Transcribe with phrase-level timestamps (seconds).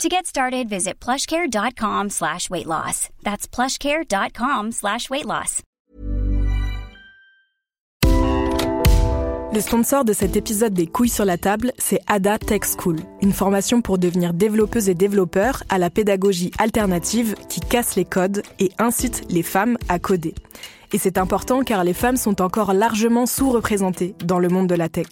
[0.00, 3.08] To get started, visit plushcare.com slash weight loss.
[3.22, 5.62] That's plushcare.com slash weight loss.
[9.54, 13.34] Le sponsor de cet épisode des couilles sur la table, c'est Ada Tech School, une
[13.34, 18.72] formation pour devenir développeuse et développeur à la pédagogie alternative qui casse les codes et
[18.78, 20.34] incite les femmes à coder.
[20.92, 24.88] Et c'est important car les femmes sont encore largement sous-représentées dans le monde de la
[24.88, 25.06] tech.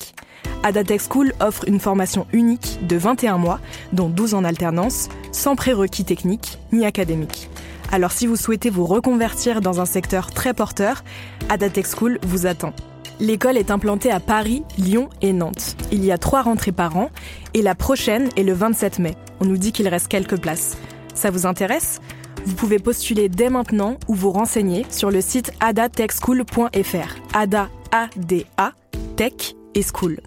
[0.62, 3.60] Adatech School offre une formation unique de 21 mois,
[3.92, 7.48] dont 12 en alternance, sans prérequis techniques ni académiques.
[7.92, 11.02] Alors si vous souhaitez vous reconvertir dans un secteur très porteur,
[11.48, 12.74] Adatech School vous attend.
[13.18, 15.76] L'école est implantée à Paris, Lyon et Nantes.
[15.92, 17.10] Il y a trois rentrées par an
[17.52, 19.14] et la prochaine est le 27 mai.
[19.40, 20.76] On nous dit qu'il reste quelques places.
[21.14, 22.00] Ça vous intéresse?
[22.46, 27.16] Vous pouvez postuler dès maintenant ou vous renseigner sur le site adatechschool.fr.
[27.34, 28.72] Ada, A-D-A,
[29.16, 30.20] Tech et School.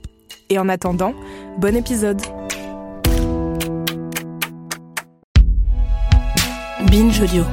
[0.49, 1.13] Et en attendant,
[1.57, 2.21] bon épisode
[6.91, 7.43] Binge Audio.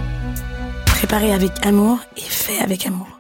[0.87, 3.20] Préparé avec amour et fait avec amour.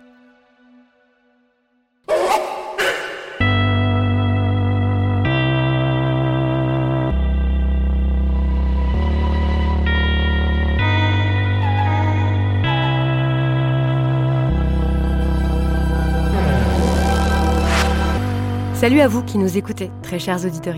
[18.80, 20.74] Salut à vous qui nous écoutez, très chers auditeurs.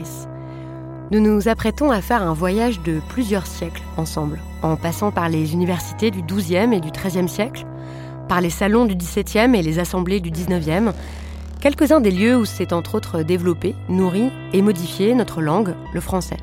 [1.13, 5.53] Nous nous apprêtons à faire un voyage de plusieurs siècles ensemble, en passant par les
[5.53, 7.65] universités du XIIe et du XIIIe siècle,
[8.29, 10.93] par les salons du XVIIe et les assemblées du XIXe,
[11.61, 16.39] quelques-uns des lieux où s'est entre autres développé, nourri et modifié notre langue, le français.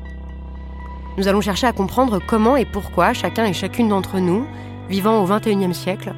[1.18, 4.46] Nous allons chercher à comprendre comment et pourquoi chacun et chacune d'entre nous,
[4.88, 6.14] vivant au XXIe siècle,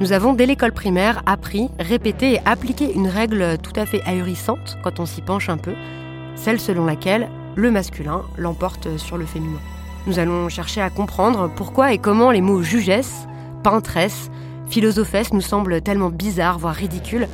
[0.00, 4.76] nous avons, dès l'école primaire, appris, répété et appliqué une règle tout à fait ahurissante
[4.82, 5.74] quand on s'y penche un peu,
[6.34, 9.60] celle selon laquelle le masculin l'emporte sur le féminin.
[10.06, 13.26] Nous allons chercher à comprendre pourquoi et comment les mots jugesse,
[13.62, 14.30] peintresse,
[14.68, 17.28] philosophesse nous semblent tellement bizarres, voire ridicules,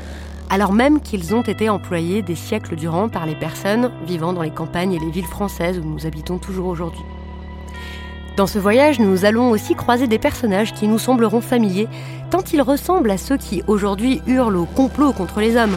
[0.50, 4.50] alors même qu'ils ont été employés des siècles durant par les personnes vivant dans les
[4.50, 7.02] campagnes et les villes françaises où nous habitons toujours aujourd'hui.
[8.36, 11.88] Dans ce voyage, nous allons aussi croiser des personnages qui nous sembleront familiers,
[12.30, 15.76] tant ils ressemblent à ceux qui aujourd'hui hurlent au complot contre les hommes,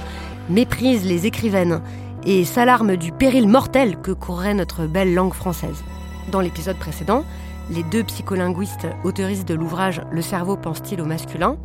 [0.50, 1.82] méprisent les écrivaines
[2.26, 5.84] et s'alarment du péril mortel que courrait notre belle langue française.
[6.32, 7.24] Dans l'épisode précédent,
[7.70, 11.58] les deux psycholinguistes autoristes de l'ouvrage Le cerveau pense-t-il au masculin?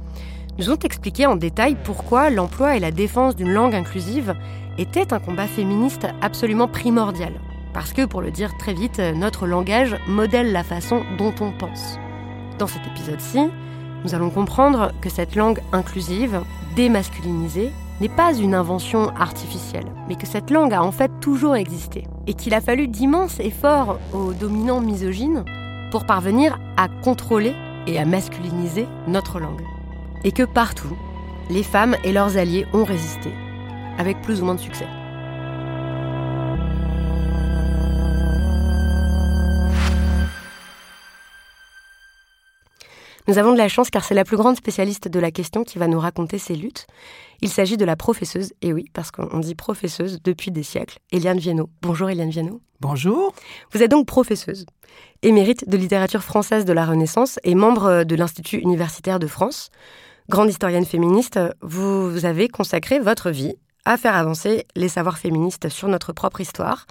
[0.59, 4.34] nous ont expliqué en détail pourquoi l'emploi et la défense d'une langue inclusive
[4.76, 7.32] étaient un combat féministe absolument primordial.
[7.72, 11.99] Parce que, pour le dire très vite, notre langage modèle la façon dont on pense.
[12.59, 13.38] Dans cet épisode-ci,
[14.04, 16.41] nous allons comprendre que cette langue inclusive,
[16.76, 22.06] démasculinisée, n'est pas une invention artificielle, mais que cette langue a en fait toujours existé,
[22.26, 25.44] et qu'il a fallu d'immenses efforts aux dominants misogynes
[25.91, 27.54] pour parvenir à contrôler
[27.87, 29.62] et à masculiniser notre langue.
[30.25, 30.97] Et que partout,
[31.50, 33.31] les femmes et leurs alliés ont résisté,
[33.98, 34.87] avec plus ou moins de succès.
[43.28, 45.78] Nous avons de la chance car c'est la plus grande spécialiste de la question qui
[45.78, 46.87] va nous raconter ses luttes.
[47.43, 51.38] Il s'agit de la professeuse, et oui, parce qu'on dit professeuse depuis des siècles, Eliane
[51.38, 51.69] Viennot.
[51.83, 52.62] Bonjour Eliane Viennot.
[52.81, 53.34] Bonjour.
[53.72, 54.65] Vous êtes donc professeuse,
[55.21, 59.69] émérite de littérature française de la Renaissance et membre de l'Institut universitaire de France.
[60.31, 65.88] Grande historienne féministe, vous avez consacré votre vie à faire avancer les savoirs féministes sur
[65.88, 66.87] notre propre histoire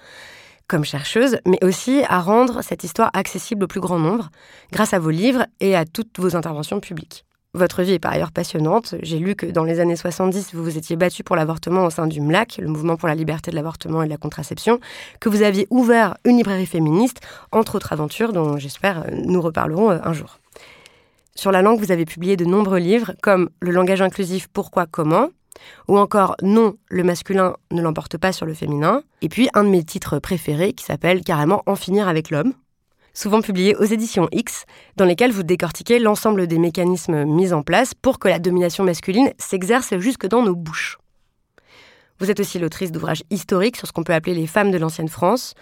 [0.67, 4.29] comme chercheuse, mais aussi à rendre cette histoire accessible au plus grand nombre,
[4.71, 7.25] grâce à vos livres et à toutes vos interventions publiques.
[7.53, 8.93] Votre vie est par ailleurs passionnante.
[9.01, 12.05] J'ai lu que dans les années 70, vous vous étiez battu pour l'avortement au sein
[12.05, 14.79] du MLAC, le mouvement pour la liberté de l'avortement et de la contraception,
[15.19, 17.21] que vous aviez ouvert une librairie féministe,
[17.51, 20.39] entre autres aventures dont j'espère nous reparlerons euh, un jour.
[21.33, 25.29] Sur la langue, vous avez publié de nombreux livres comme Le langage inclusif, pourquoi, comment,
[25.87, 29.03] ou encore Non, le masculin ne l'emporte pas sur le féminin.
[29.21, 32.53] Et puis un de mes titres préférés qui s'appelle carrément En finir avec l'homme,
[33.13, 34.65] souvent publié aux éditions X,
[34.95, 39.31] dans lesquels vous décortiquez l'ensemble des mécanismes mis en place pour que la domination masculine
[39.39, 40.99] s'exerce jusque dans nos bouches.
[42.19, 45.07] Vous êtes aussi l'autrice d'ouvrages historiques sur ce qu'on peut appeler les femmes de l'ancienne
[45.07, 45.53] France,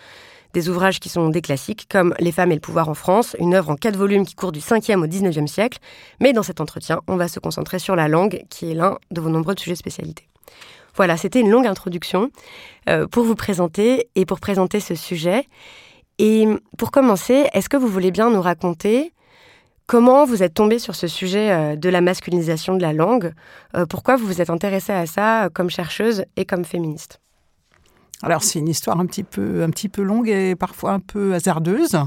[0.56, 3.56] Des ouvrages qui sont des classiques, comme Les femmes et le pouvoir en France, une
[3.56, 5.80] œuvre en quatre volumes qui court du 5e au 19e siècle.
[6.22, 9.20] Mais dans cet entretien, on va se concentrer sur la langue, qui est l'un de
[9.20, 10.30] vos nombreux sujets de spécialité.
[10.96, 12.30] Voilà, c'était une longue introduction
[12.88, 15.46] euh, pour vous présenter et pour présenter ce sujet.
[16.20, 16.48] Et
[16.78, 19.12] pour commencer, est-ce que vous voulez bien nous raconter
[19.88, 23.34] comment vous êtes tombé sur ce sujet euh, de la masculinisation de la langue?
[23.76, 27.20] Euh, Pourquoi vous vous êtes intéressée à ça comme chercheuse et comme féministe?
[28.22, 31.34] Alors c'est une histoire un petit peu un petit peu longue et parfois un peu
[31.34, 31.98] hasardeuse.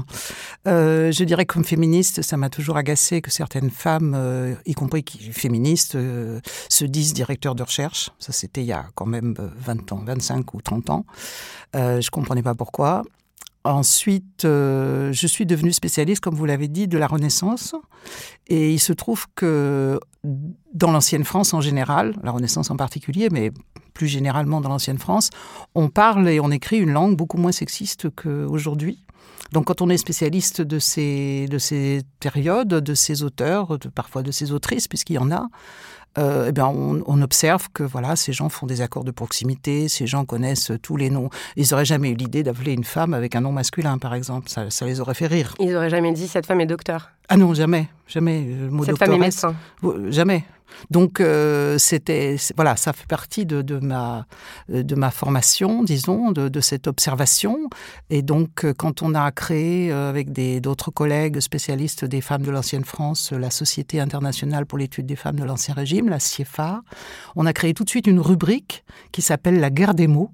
[0.67, 5.05] Euh, je dirais comme féministe, ça m'a toujours agacé que certaines femmes, euh, y compris
[5.31, 8.09] féministes, euh, se disent directeurs de recherche.
[8.19, 11.05] Ça c'était il y a quand même 20 ans, 25 ou 30 ans.
[11.73, 13.03] je comprenais pas pourquoi.
[13.65, 17.75] Ensuite, je suis devenue spécialiste, comme vous l'avez dit, de la Renaissance.
[18.47, 23.51] Et il se trouve que dans l'ancienne France en général, la Renaissance en particulier, mais
[23.93, 25.29] plus généralement dans l'ancienne France,
[25.75, 29.05] on parle et on écrit une langue beaucoup moins sexiste qu'aujourd'hui.
[29.51, 34.31] Donc quand on est spécialiste de ces, de ces périodes, de ces auteurs, parfois de
[34.31, 35.47] ces autrices, puisqu'il y en a,
[36.17, 40.07] euh, eh bien, on, observe que voilà, ces gens font des accords de proximité, ces
[40.07, 41.29] gens connaissent tous les noms.
[41.55, 44.49] Ils n'auraient jamais eu l'idée d'appeler une femme avec un nom masculin, par exemple.
[44.49, 45.53] Ça, ça les aurait fait rire.
[45.59, 47.11] Ils n'auraient jamais dit cette femme est docteur.
[47.27, 48.41] Ah non, jamais, jamais.
[48.41, 49.55] Le mot cette femme est médecin.
[50.09, 50.45] Jamais.
[50.91, 54.25] Donc euh, c'était voilà, ça fait partie de, ma
[54.69, 57.69] de ma formation, disons, de, cette observation.
[58.09, 60.31] Et donc euh, quand on a créé euh, avec
[60.61, 65.39] d'autres collègues spécialistes des femmes de l'ancienne France la Société internationale pour l'étude des femmes
[65.39, 66.81] de l'ancien régime, la CIEFA,
[67.35, 70.31] on a créé tout de suite une rubrique qui s'appelle la guerre des mots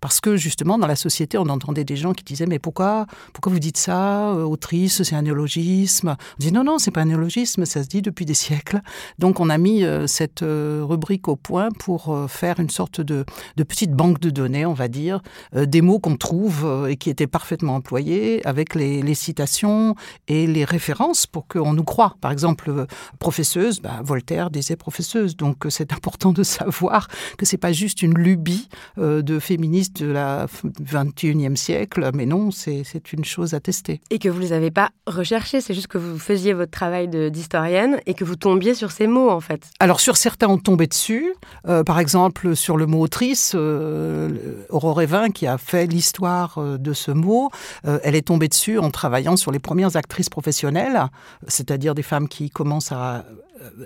[0.00, 3.52] parce que justement, dans la société, on entendait des gens qui disaient Mais pourquoi, pourquoi
[3.52, 6.16] vous dites ça euh, Autrice, c'est un néologisme?
[6.18, 8.80] On dit Non, non, c'est pas un néologisme, ça se dit depuis des siècles.
[9.18, 13.24] Donc, on a mis euh, cette euh, rubrique au point pour faire une sorte de,
[13.56, 15.20] petite banque de données, on va dire,
[15.54, 19.94] des mots qu'on trouve et qui étaient parfaitement employés avec les, citations
[20.26, 22.16] et les références pour qu'on nous croie.
[22.20, 22.86] Par exemple,
[23.18, 25.36] professeuse, bah, Voltaire disait professeuse.
[25.36, 30.46] Donc, c'est important de savoir que c'est pas juste une lubie de féminisme de la
[30.46, 34.00] 21e siècle, mais non, c'est une chose à tester.
[34.10, 37.08] Et que vous ne les avez pas recherchés, c'est juste que vous faisiez votre travail
[37.30, 39.66] d'historienne et que vous tombiez sur ces mots, en fait.
[39.80, 41.34] Alors, sur certains, on tombait dessus.
[41.66, 46.78] Euh, par exemple, sur le mot autrice, euh, Aurore Evin, qui a fait l'histoire euh,
[46.78, 47.50] de ce mot,
[47.84, 51.06] elle est tombée dessus en travaillant sur les premières actrices professionnelles,
[51.46, 53.24] c'est-à-dire des femmes qui commencent à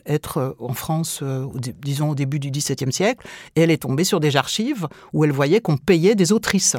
[0.07, 1.23] être en France,
[1.83, 3.27] disons au début du XVIIe siècle,
[3.57, 6.77] et elle est tombée sur des archives où elle voyait qu'on payait des autrices.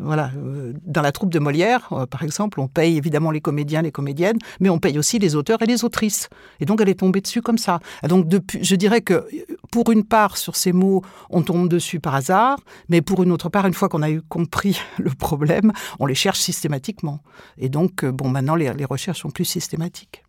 [0.00, 3.82] Voilà, euh, dans la troupe de Molière, euh, par exemple, on paye évidemment les comédiens,
[3.82, 6.28] les comédiennes, mais on paye aussi les auteurs et les autrices.
[6.60, 7.80] Et donc, elle est tombée dessus comme ça.
[8.08, 9.26] donc, depuis, je dirais que
[9.72, 13.48] pour une part, sur ces mots, on tombe dessus par hasard, mais pour une autre
[13.48, 17.20] part, une fois qu'on a eu compris le problème, on les cherche systématiquement.
[17.58, 20.22] Et donc, euh, bon, maintenant, les, recherches sont plus systématiques.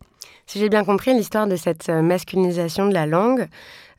[0.49, 3.47] Si j'ai bien compris, l'histoire de cette masculinisation de la langue,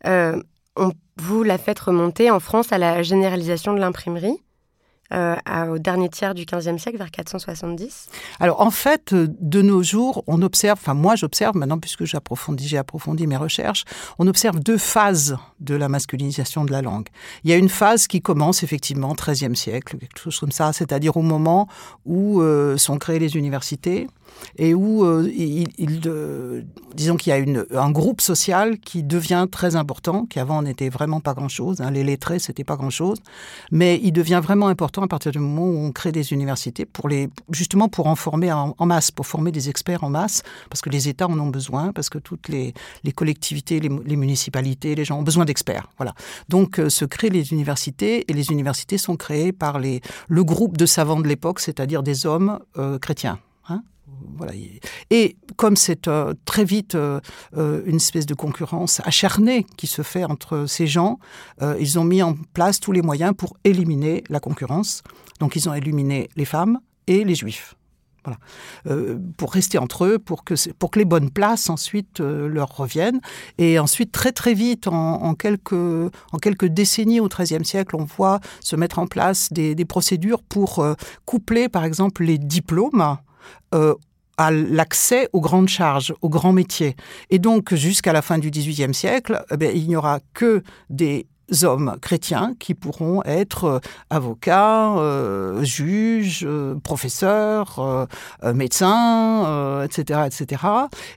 [0.04, 4.42] on, vous la faites remonter en France à la généralisation de l'imprimerie?
[5.12, 5.36] Euh,
[5.68, 8.08] au dernier tiers du XVe siècle, vers 470
[8.38, 13.26] Alors en fait, de nos jours, on observe, enfin moi j'observe maintenant puisque j'ai approfondi
[13.26, 13.84] mes recherches,
[14.18, 17.08] on observe deux phases de la masculinisation de la langue.
[17.44, 21.16] Il y a une phase qui commence effectivement XIIIe siècle, quelque chose comme ça, c'est-à-dire
[21.16, 21.68] au moment
[22.04, 24.06] où euh, sont créées les universités
[24.56, 25.68] et où euh, il,
[26.94, 31.20] disons qu'il y a un groupe social qui devient très important, qui avant n'était vraiment
[31.20, 31.80] pas grand-chose.
[31.80, 33.18] Hein, les lettrés, c'était pas grand-chose,
[33.70, 37.08] mais il devient vraiment important à partir du moment où on crée des universités pour
[37.08, 40.90] les, justement pour en former en, masse, pour former des experts en masse, parce que
[40.90, 42.74] les États en ont besoin, parce que toutes les,
[43.14, 45.88] collectivités, les, les, municipalités, les gens ont besoin d'experts.
[45.96, 46.14] Voilà.
[46.48, 50.76] Donc euh, se créent les universités et les universités sont créées par les, le groupe
[50.76, 53.38] de savants de l'époque, c'est-à-dire des hommes euh, chrétiens.
[53.68, 53.82] Hein
[55.10, 57.20] Et comme c'est euh, très vite euh,
[57.56, 61.18] euh, une espèce de concurrence acharnée qui se fait entre ces gens,
[61.78, 65.02] ils ont mis en place tous les moyens pour éliminer la concurrence.
[65.40, 67.74] Donc ils ont éliminé les femmes et les juifs.
[68.24, 68.38] Voilà.
[69.38, 73.20] pour rester entre eux, pour que, pour que les bonnes places ensuite leur reviennent.
[73.56, 78.40] Et ensuite, très très vite, en, quelques, en quelques décennies au XIIIe siècle, on voit
[78.62, 80.84] se mettre en place des procédures pour
[81.24, 83.16] coupler, par exemple, les diplômes
[84.40, 86.96] à l'accès aux grandes charges, aux grands métiers.
[87.28, 91.26] Et donc, jusqu'à la fin du XVIIIe siècle, eh il n'y aura que des
[91.62, 93.78] hommes chrétiens qui pourront être euh,
[94.08, 98.08] avocats, euh, juges, euh, professeurs,
[98.54, 100.62] médecins, etc., etc.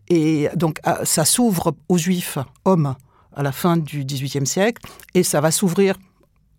[0.09, 2.95] Et donc ça s'ouvre aux juifs hommes
[3.33, 4.81] à la fin du XVIIIe siècle
[5.13, 5.95] et ça va s'ouvrir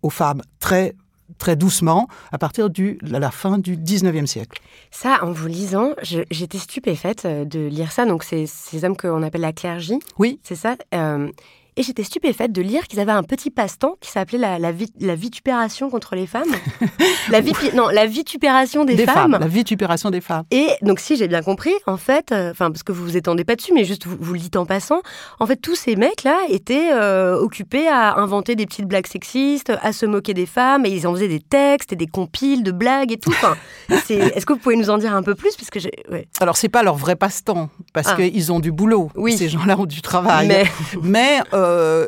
[0.01, 0.95] aux femmes très
[1.37, 4.61] très doucement à partir de la fin du 19e siècle.
[4.91, 8.05] Ça, en vous lisant, j'étais stupéfaite euh, de lire ça.
[8.05, 9.99] Donc, c'est ces hommes qu'on appelle la clergie.
[10.17, 10.39] Oui.
[10.43, 10.75] C'est ça.
[10.93, 11.29] Euh,
[11.77, 15.15] et j'étais stupéfaite de lire qu'ils avaient un petit passe-temps qui s'appelait la, la, la,
[15.15, 16.51] vitupération contre les femmes.
[17.29, 17.41] la,
[17.73, 19.37] non, la vitupération des, femmes.
[19.39, 20.45] La vitupération des femmes.
[20.51, 23.43] Et donc, si j'ai bien compris, en fait, euh, enfin, parce que vous vous étendez
[23.43, 25.01] pas dessus, mais juste vous, vous, le dites en passant,
[25.39, 29.91] en fait, tous ces mecs-là étaient euh, occupés à inventer des petites blagues sexistes, à
[29.91, 33.11] se moquer des femmes, et ils en faisaient des textes et des compiles de blagues
[33.11, 33.31] et tout.
[33.31, 33.57] Enfin,
[33.89, 35.57] est-ce que vous pouvez nous en dire un peu plus?
[35.57, 35.79] Parce que
[36.09, 36.27] ouais.
[36.39, 38.15] Alors, c'est pas leur vrai passe-temps, parce ah.
[38.15, 39.11] qu'ils ont du boulot.
[39.15, 39.37] Oui.
[39.37, 40.47] Ces gens-là ont du travail.
[40.47, 40.65] Mais,
[41.01, 42.07] mais euh, euh,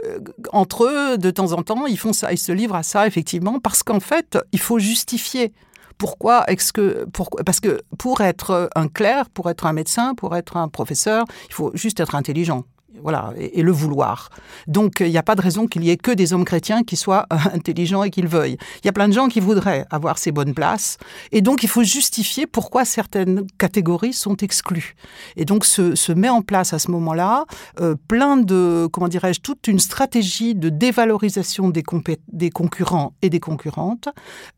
[0.51, 3.59] entre eux, de temps en temps, ils font ça, ils se livrent à ça, effectivement,
[3.59, 5.53] parce qu'en fait, il faut justifier.
[5.97, 10.35] Pourquoi est-ce que pourquoi, parce que pour être un clerc, pour être un médecin, pour
[10.35, 12.65] être un professeur, il faut juste être intelligent
[13.01, 14.29] voilà, et, le vouloir.
[14.67, 16.95] Donc, il n'y a pas de raison qu'il y ait que des hommes chrétiens qui
[16.95, 18.57] soient intelligents et qu'ils veuillent.
[18.83, 20.97] Il y a plein de gens qui voudraient avoir ces bonnes places,
[21.31, 24.95] et donc il faut justifier pourquoi certaines catégories sont exclues.
[25.35, 27.45] Et donc, se, met en place à ce moment-là
[27.79, 31.83] euh, plein de, comment dirais-je, toute une stratégie de dévalorisation des,
[32.31, 34.09] des concurrents et des concurrentes.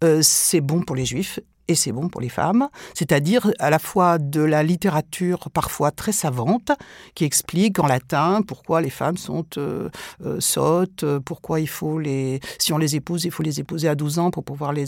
[0.03, 3.77] Euh, c'est bon pour les juifs et c'est bon pour les femmes, c'est-à-dire à la
[3.77, 6.71] fois de la littérature parfois très savante
[7.13, 9.87] qui explique en latin pourquoi les femmes sont euh,
[10.25, 13.93] euh, sottes, pourquoi il faut les, si on les épouse, il faut les épouser à
[13.93, 14.85] 12 ans pour pouvoir les,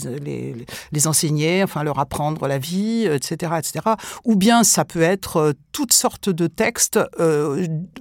[0.92, 3.94] les, enseigner, enfin leur apprendre la vie, etc., etc.
[4.24, 6.98] Ou bien ça peut être euh, toutes sortes de textes,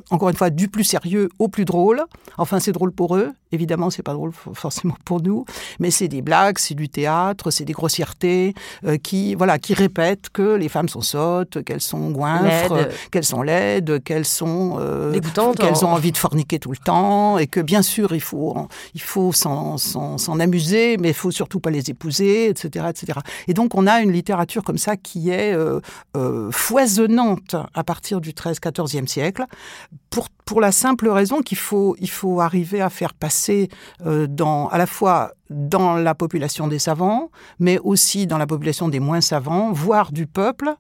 [0.10, 2.04] encore une fois, du plus sérieux au plus drôle.
[2.38, 5.46] Enfin, c'est drôle pour eux, évidemment, c'est pas drôle forcément pour nous,
[5.80, 8.54] mais c'est des blagues, c'est du théâtre, c'est des grossièretés,
[8.86, 13.42] euh, qui voilà qui répètent que les femmes sont sottes, qu'elles sont goinfres, qu'elles sont
[13.42, 15.20] laides, qu'elles sont euh,
[15.58, 18.56] qu'elles ont envie de forniquer tout le temps et que bien sûr il faut
[18.94, 19.78] il faut s'en
[20.40, 23.20] amuser, mais il faut surtout pas les épouser, etc., etc.
[23.48, 28.32] Et donc on a une littérature comme ça qui est euh, foisonnante à partir du
[28.32, 29.46] 13-14e siècle
[30.10, 33.70] pour pour la simple raison qu'il faut il faut arriver à faire passer
[34.04, 37.30] dans à la fois dans la population des savants,
[37.60, 40.74] mais aussi dans la population des moins savants, voire du peuple,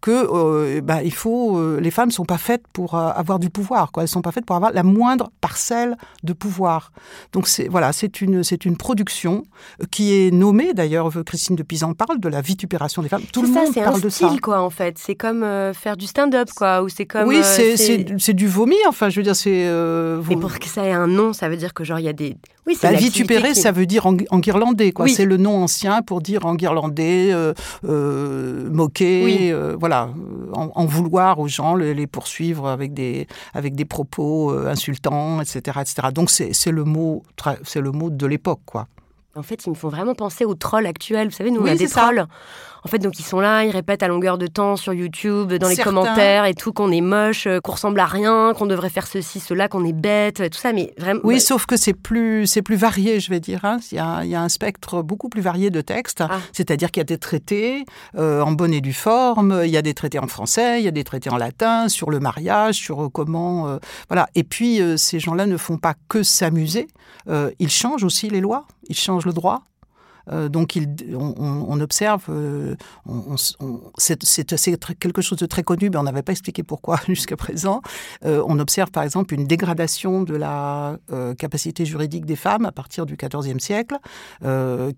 [0.00, 3.50] que euh, bah, il faut, euh, les femmes sont pas faites pour euh, avoir du
[3.50, 4.02] pouvoir, quoi.
[4.02, 6.92] Elles sont pas faites pour avoir la moindre parcelle de pouvoir.
[7.32, 9.42] Donc c'est voilà, c'est une c'est une production
[9.90, 11.10] qui est nommée d'ailleurs.
[11.24, 13.22] Christine de Pizan parle de la vitupération des femmes.
[13.32, 14.18] Tout le monde parle de ça.
[14.18, 14.98] C'est un style, quoi, en fait.
[14.98, 15.44] C'est comme
[15.74, 17.28] faire du stand-up, quoi, ou c'est comme.
[17.28, 18.76] Oui, c'est du vomi.
[18.86, 19.66] Enfin, je veux dire, c'est.
[20.30, 22.12] Et pour que ça ait un nom, ça veut dire que genre il y a
[22.12, 22.36] des.
[22.66, 25.08] Oui, c'est bah, vitupérer, ça veut dire en, en guirlandais, quoi.
[25.08, 27.34] C'est le nom ancien pour dire en guirlandais,
[27.82, 30.10] moquer, voilà voilà,
[30.52, 36.08] en, vouloir aux gens, les, poursuivre avec des, avec des propos euh, insultants, etc., etc.
[36.12, 37.22] Donc c'est le mot,
[37.64, 38.86] c'est le mot de l'époque, quoi.
[39.34, 41.28] En fait, ils me font vraiment penser aux trolls actuels.
[41.28, 42.26] Vous savez, nous, on a des trolls.
[42.84, 45.68] En fait, donc ils sont là, ils répètent à longueur de temps sur YouTube, dans
[45.68, 49.06] les commentaires et tout, qu'on est moche, euh, qu'on ressemble à rien, qu'on devrait faire
[49.06, 50.72] ceci, cela, qu'on est bête, tout ça.
[50.72, 51.20] Mais vraiment.
[51.24, 53.64] Oui, sauf que c'est plus, c'est plus varié, je vais dire.
[53.64, 53.78] Hein.
[53.90, 56.20] Il, y a, il, y a, un spectre beaucoup plus varié de textes.
[56.20, 56.38] Ah.
[56.52, 57.84] C'est-à-dire qu'il y a des traités
[58.16, 60.88] euh, en bonne et due forme, il y a des traités en français, il y
[60.88, 63.78] a des traités en latin sur le mariage, sur euh, comment.
[64.08, 64.28] voilà.
[64.34, 66.88] Et puis, ces gens-là ne font pas que s'amuser,
[67.58, 69.62] ils changent aussi les lois, ils changent le droit.
[70.30, 70.78] Euh, donc
[71.14, 72.74] on, observe, euh,
[73.96, 77.80] c'est quelque chose de très connu, mais on n'avait pas expliqué pourquoi jusqu'à présent.
[78.24, 80.96] Euh, on observe par exemple une dégradation de la
[81.38, 83.96] capacité juridique des femmes à partir du XIVe siècle,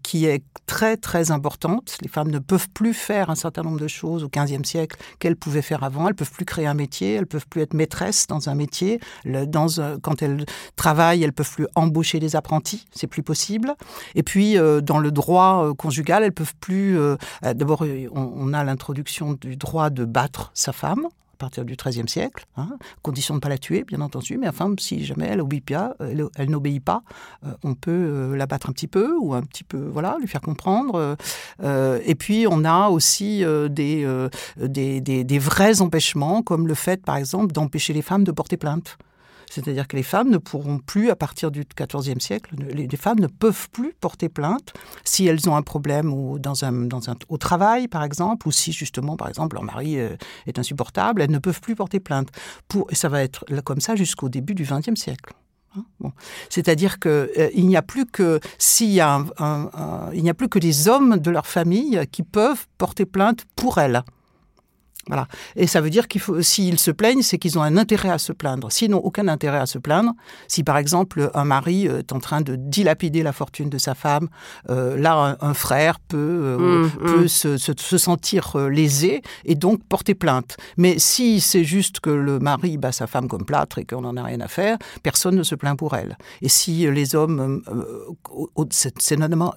[0.02, 1.96] qui est très très importante.
[2.02, 5.36] Les femmes ne peuvent plus faire un certain nombre de choses au XVe siècle qu'elles
[5.36, 6.08] pouvaient faire avant.
[6.08, 9.00] Elles peuvent plus créer un métier, elles peuvent plus être maîtresses dans un métier.
[10.02, 10.44] quand elles
[10.76, 13.74] travaillent, elles peuvent plus embaucher des apprentis, c'est plus possible.
[14.14, 16.98] Et puis dans le droit euh, conjugal, elles peuvent plus.
[16.98, 21.74] Euh, euh, d'abord, on, a l'introduction du droit de battre sa femme à partir du
[21.74, 22.68] XIIIe siècle, hein,
[23.00, 25.94] condition de ne pas la tuer, bien entendu, mais enfin, si jamais elle obéit pas,
[26.00, 27.02] elle, n'obéit pas,
[27.64, 31.16] on peut la battre un petit peu ou un petit peu, voilà, lui faire comprendre.
[31.62, 37.94] et puis, on a aussi des, des, vrais empêchements, comme le fait, par exemple, d'empêcher
[37.94, 38.98] les femmes de porter plainte.
[39.50, 43.26] C'est-à-dire que les femmes ne pourront plus, à partir du XIVe siècle, les, femmes ne
[43.26, 44.72] peuvent plus porter plainte
[45.04, 48.52] si elles ont un problème ou dans un, dans un, au travail, par exemple, ou
[48.52, 50.16] si justement, par exemple, leur mari euh,
[50.46, 52.28] est insupportable, elles ne peuvent plus porter plainte.
[52.68, 55.34] Pour, et ça va être comme ça jusqu'au début du XXe siècle.
[55.76, 56.12] Hein,
[56.48, 59.24] C'est-à-dire qu'il euh, n'y a plus que s'il y a
[60.12, 64.04] il n'y a plus que hommes de leur famille qui peuvent porter plainte pour elles.
[65.10, 65.26] Voilà.
[65.56, 68.18] Et ça veut dire qu'il faut, s'ils se plaignent, c'est qu'ils ont un intérêt à
[68.18, 68.70] se plaindre.
[68.70, 70.12] S'ils n'ont aucun intérêt à se plaindre,
[70.46, 73.96] si par exemple un mari euh, est en train de dilapider la fortune de sa
[73.96, 74.28] femme,
[74.68, 77.28] euh, là un, frère peut, euh, mmh, peut mmh.
[77.28, 80.56] Se, se, sentir lésé et donc porter plainte.
[80.76, 84.16] Mais si c'est juste que le mari bat sa femme comme plâtre et qu'on n'en
[84.16, 86.16] a rien à faire, personne ne se plaint pour elle.
[86.40, 87.62] Et si les hommes,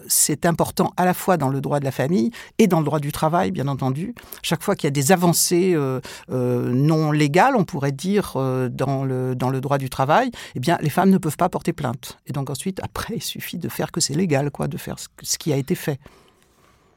[0.08, 3.00] c'est important à la fois dans le droit de la famille et dans le droit
[3.00, 4.16] du travail, bien entendu.
[4.42, 6.00] Chaque fois qu'il y a des avancées euh,
[6.32, 10.60] euh, non légales, on pourrait dire, euh, dans, le, dans le droit du travail, eh
[10.60, 12.18] bien, les femmes ne peuvent pas porter plainte.
[12.28, 15.38] Et donc ensuite, après, il suffit de faire que c'est légal, quoi, de faire ce
[15.38, 16.00] qui a été fait.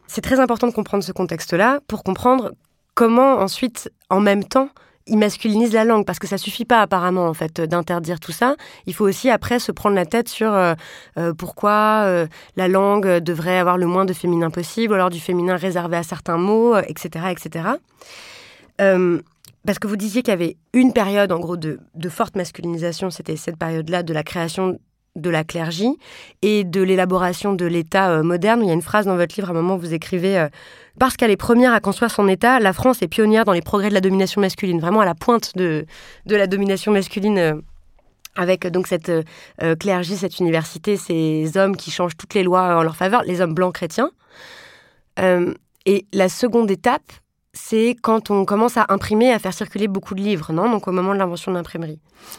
[0.06, 2.52] C'est très important de comprendre ce contexte-là pour comprendre
[2.94, 4.70] comment ensuite, en même temps,
[5.06, 8.56] il masculinise la langue parce que ça suffit pas apparemment en fait d'interdire tout ça.
[8.86, 10.74] Il faut aussi après se prendre la tête sur euh,
[11.16, 15.56] euh, pourquoi euh, la langue devrait avoir le moins de féminin possible, alors du féminin
[15.56, 17.68] réservé à certains mots, etc., etc.
[18.78, 23.36] parce que vous disiez qu'il y avait une période en gros de forte masculinisation, c'était
[23.36, 24.78] cette période-là de la création
[25.16, 25.98] de la clergie
[26.42, 28.60] et de l'élaboration de l'État euh, moderne.
[28.62, 30.48] Il y a une phrase dans votre livre, à un moment, vous écrivez euh,
[30.98, 33.88] Parce qu'elle est première à construire son État, la France est pionnière dans les progrès
[33.88, 35.86] de la domination masculine, vraiment à la pointe de,
[36.26, 37.38] de la domination masculine.
[37.38, 37.54] Euh,
[38.38, 39.10] avec donc cette
[39.80, 43.54] clergie, cette université, ces hommes qui changent toutes les lois en leur faveur, les hommes
[43.54, 44.10] blancs chrétiens.
[45.18, 47.10] et la seconde étape,
[47.56, 50.70] c'est quand on commence à imprimer, à faire circuler beaucoup de livres, non?
[50.70, 51.98] Donc au moment de l'invention de l'imprimerie.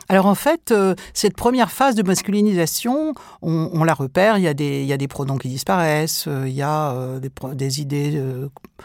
[0.10, 4.54] Alors en fait, euh, cette première phase de masculinisation, on, la repère, il y, a
[4.54, 7.20] des, il y a des pronoms qui disparaissent, euh, il y a euh,
[7.54, 8.22] des, idées,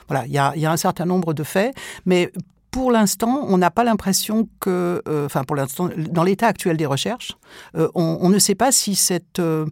[0.08, 1.74] voilà, il y, a, il y, a, un certain nombre de faits,
[2.06, 2.32] mais
[2.72, 6.86] pour l'instant, on n'a pas l'impression que, euh, enfin pour l'instant, dans l'état actuel des
[6.86, 7.36] recherches,
[7.76, 9.66] euh, on, ne sait pas si cette euh,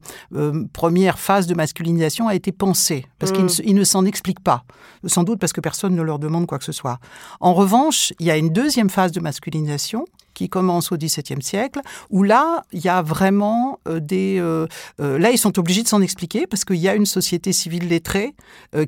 [0.75, 4.65] première phase de masculinisation a été pensée, parce qu'ils ne, ne s'en expliquent pas,
[5.07, 6.99] sans doute parce que personne ne leur demande quoi que ce soit.
[7.41, 10.05] En revanche, il y a une deuxième phase de masculinisation
[10.35, 14.39] qui commence au XVIIe siècle, où là, il y a vraiment euh, des...
[14.39, 14.67] Euh,
[15.01, 17.89] euh, là, ils sont obligés de s'en expliquer parce qu'il y a une société civile
[17.89, 18.35] lettrée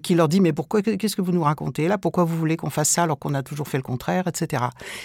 [0.03, 2.71] qui leur dit, mais pourquoi, qu'est-ce que vous nous racontez là Pourquoi vous voulez qu'on
[2.71, 4.65] fasse ça alors qu'on a toujours fait le contraire, etc.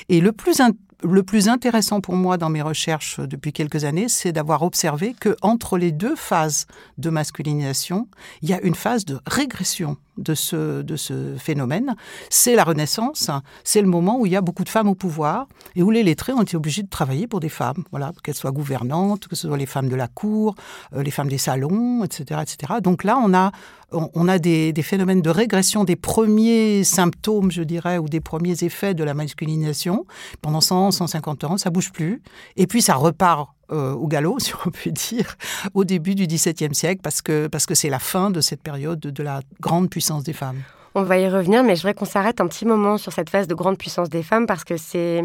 [0.09, 0.61] Et le plus,
[1.03, 5.35] le plus intéressant pour moi dans mes recherches depuis quelques années, c'est d'avoir observé que
[5.41, 6.67] entre les deux phases
[6.97, 8.07] de masculinisation,
[8.41, 11.95] il y a une phase de régression de ce, de ce phénomène.
[12.29, 13.29] C'est la Renaissance,
[13.63, 16.03] c'est le moment où il y a beaucoup de femmes au pouvoir et où les
[16.03, 19.47] lettrés ont été obligés de travailler pour des femmes, voilà, qu'elles soient gouvernantes, que ce
[19.47, 20.55] soit les femmes de la cour,
[20.93, 22.73] euh, les femmes des salons, etc., etc.
[22.81, 23.51] Donc là, on a
[23.91, 28.93] on a des, phénomènes de régression des premiers symptômes, je dirais, ou des premiers effets
[28.93, 30.05] de la masculinisation.
[30.41, 32.21] Pendant 100, 150 ans, ça bouge plus.
[32.57, 35.35] Et puis ça repart euh, au galop, si on peut dire,
[35.73, 38.99] au début du XVIIe siècle, parce que parce que c'est la fin de cette période
[38.99, 40.61] de, la grande puissance des femmes.
[40.95, 43.47] On va y revenir, mais je voudrais qu'on s'arrête un petit moment sur cette phase
[43.47, 45.23] de grande puissance des femmes, parce que c'est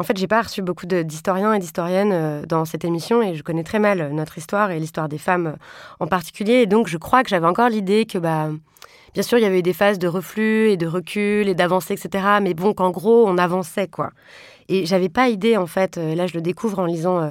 [0.00, 3.42] en fait, j'ai pas reçu beaucoup d'historiens et d'historiennes euh, dans cette émission et je
[3.42, 5.56] connais très mal notre histoire et l'histoire des femmes euh,
[5.98, 6.62] en particulier.
[6.62, 8.48] Et donc, je crois que j'avais encore l'idée que, bah,
[9.14, 11.94] bien sûr, il y avait eu des phases de reflux et de recul et d'avancée,
[11.94, 12.24] etc.
[12.40, 14.12] Mais bon, qu'en gros, on avançait, quoi.
[14.68, 17.30] Et j'avais pas idée, en fait, là, je le découvre en lisant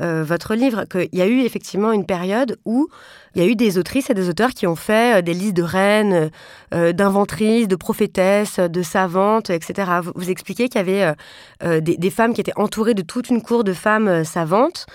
[0.00, 2.88] euh, votre livre qu'il y a eu effectivement une période où
[3.34, 5.54] il y a eu des autrices et des auteurs qui ont fait euh, des listes
[5.54, 6.30] de reines,
[6.74, 9.90] euh, d'inventrices, de prophétesses, de savantes, etc.
[10.14, 13.72] Vous, expliquez qu'il y avait des, femmes qui étaient entourées de toute une cour de
[13.72, 14.86] femmes savantes.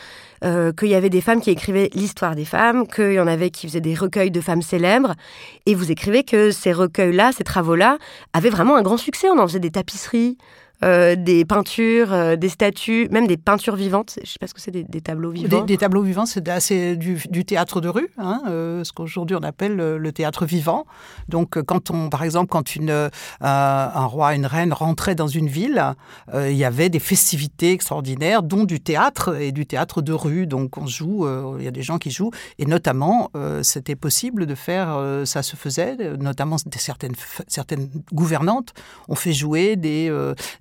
[0.41, 3.67] qu'il y avait des femmes qui écrivaient l'histoire des femmes, qu'il y en avait qui
[3.67, 5.13] faisaient des recueils de femmes célèbres,
[5.65, 7.97] et vous écrivez que ces recueils-là, ces travaux-là,
[8.33, 9.29] avaient vraiment un grand succès.
[9.29, 10.37] On en faisait des tapisseries,
[10.83, 14.13] euh, des peintures, euh, des statues, même des peintures vivantes.
[14.17, 15.63] Je ne sais pas ce que c'est des, tableaux vivants.
[15.63, 19.75] Des, tableaux vivants, c'est du, du, théâtre de rue, hein, euh, ce qu'aujourd'hui on appelle
[19.75, 20.85] le, théâtre vivant.
[21.29, 23.09] Donc, quand on, par exemple, quand une,
[23.41, 25.83] un roi, une reine rentrait dans une ville,
[26.33, 30.45] il y avait des festivités extraordinaires, dont du théâtre et du théâtre de rue.
[30.45, 33.31] Donc, on joue, il y a des gens qui jouent, et notamment,
[33.63, 37.15] c'était possible de faire, ça se faisait, notamment certaines,
[37.47, 38.73] certaines gouvernantes
[39.07, 40.11] ont fait jouer des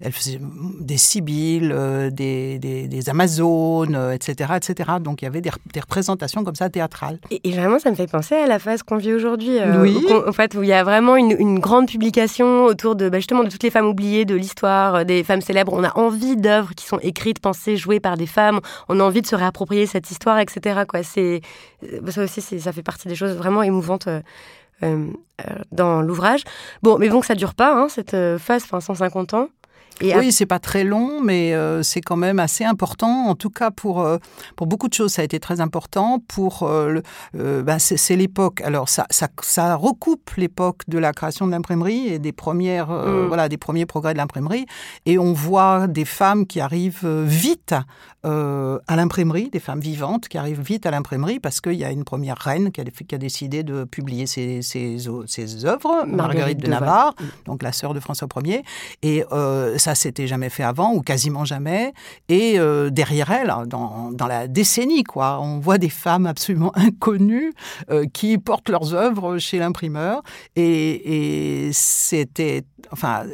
[0.07, 0.39] elle faisait
[0.81, 4.91] des Sibylles, euh, des, des, Amazones, etc., euh, etc.
[5.01, 7.19] Donc il y avait des, représentations comme ça théâtrales.
[7.31, 9.59] Et, vraiment, ça me fait penser à la phase qu'on vit aujourd'hui.
[9.59, 10.07] Euh, oui.
[10.27, 13.49] en fait, où il y a vraiment une, grande publication autour de bah, justement de
[13.49, 15.73] toutes les femmes oubliées de l'histoire, des femmes célèbres.
[15.73, 18.61] On a envie d'œuvres qui sont écrites, pensées, jouées par des femmes.
[18.89, 20.83] On a envie de se réapproprier cette histoire, etc.
[20.87, 21.03] Quoi.
[21.03, 21.41] C'est
[22.09, 24.09] ça aussi, ça fait partie des choses vraiment émouvantes.
[25.73, 26.45] dans l'ouvrage.
[26.83, 29.49] Bon, mais bon, que ça dure pas, hein, cette phase, enfin 150 ans.
[30.03, 33.27] Oui, c'est pas très long, mais euh, c'est quand même assez important.
[33.29, 34.19] En tout cas, pour, euh,
[34.57, 36.21] pour beaucoup de choses, ça a été très important.
[36.29, 37.01] Pour euh,
[37.35, 38.61] bah, c'est l'époque.
[38.63, 43.27] Alors, ça, ça, ça recoupe l'époque de la création de l'imprimerie et des premières, mm.
[43.29, 44.67] voilà, des premiers progrès de l'imprimerie.
[45.07, 47.75] Et on voit des femmes qui arrivent vite
[48.25, 52.03] à l'imprimerie, des femmes vivantes qui arrivent vite à l'imprimerie parce qu'il y a une
[52.03, 56.67] première reine qui a, qui a décidé de publier ses, ses, ses œuvres, Marguerite, de
[56.69, 57.25] Navarre, mm.
[57.47, 58.65] donc la sœur de François Ier.
[59.03, 59.25] Et
[59.87, 61.93] ça s'était jamais fait avant ou quasiment jamais.
[62.29, 67.53] Et euh, derrière elle, dans, dans, la décennie, quoi, on voit des femmes absolument inconnues
[67.91, 70.25] euh, qui portent leurs œuvres chez l'imprimeur.
[70.57, 73.27] Et, c'était, enfin,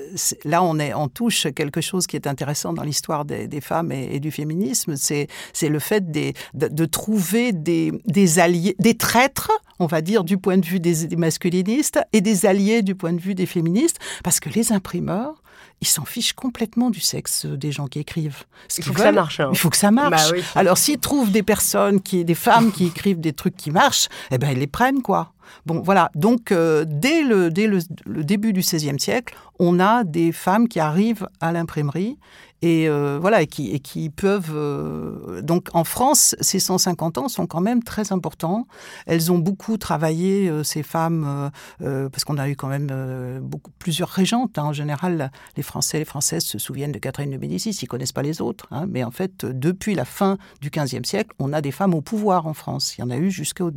[0.44, 4.20] là on est, on touche quelque chose qui est intéressant dans l'histoire des, femmes et,
[4.20, 4.94] du féminisme.
[4.96, 5.28] C'est,
[5.62, 10.80] le fait de, trouver des, alliés, des traîtres, on va dire, du point de vue
[10.80, 15.41] des masculinistes et des alliés du point de vue des féministes, parce que les imprimeurs
[15.82, 18.44] ils s'en fichent complètement du sexe des gens qui écrivent.
[18.78, 19.40] il faut que ça marche.
[19.40, 19.50] Hein.
[19.52, 20.32] Il faut que ça marche.
[20.54, 24.38] Alors s'ils trouvent des personnes, qui, des femmes qui écrivent des trucs qui marchent, eh
[24.38, 25.32] ben ils les prennent quoi.
[25.66, 26.10] Bon, voilà.
[26.14, 30.80] Donc, euh, dès, le, dès le, début du XVIe siècle, on a des femmes qui
[30.80, 32.16] arrivent à l'imprimerie
[32.62, 37.60] et euh, voilà et qui, peuvent euh, donc en France ces 150 ans sont quand
[37.60, 38.66] même très importants
[39.06, 44.58] elles ont beaucoup travaillé ces femmes parce qu'on a eu quand même beaucoup plusieurs régentes
[44.58, 44.64] hein.
[44.64, 48.22] en général les Français les Françaises se souviennent de Catherine de Médicis ils connaissent pas
[48.22, 48.86] les autres hein.
[48.88, 52.46] mais en fait depuis la fin du XVe siècle on a des femmes au pouvoir
[52.46, 53.70] en France il y en a eu jusqu'au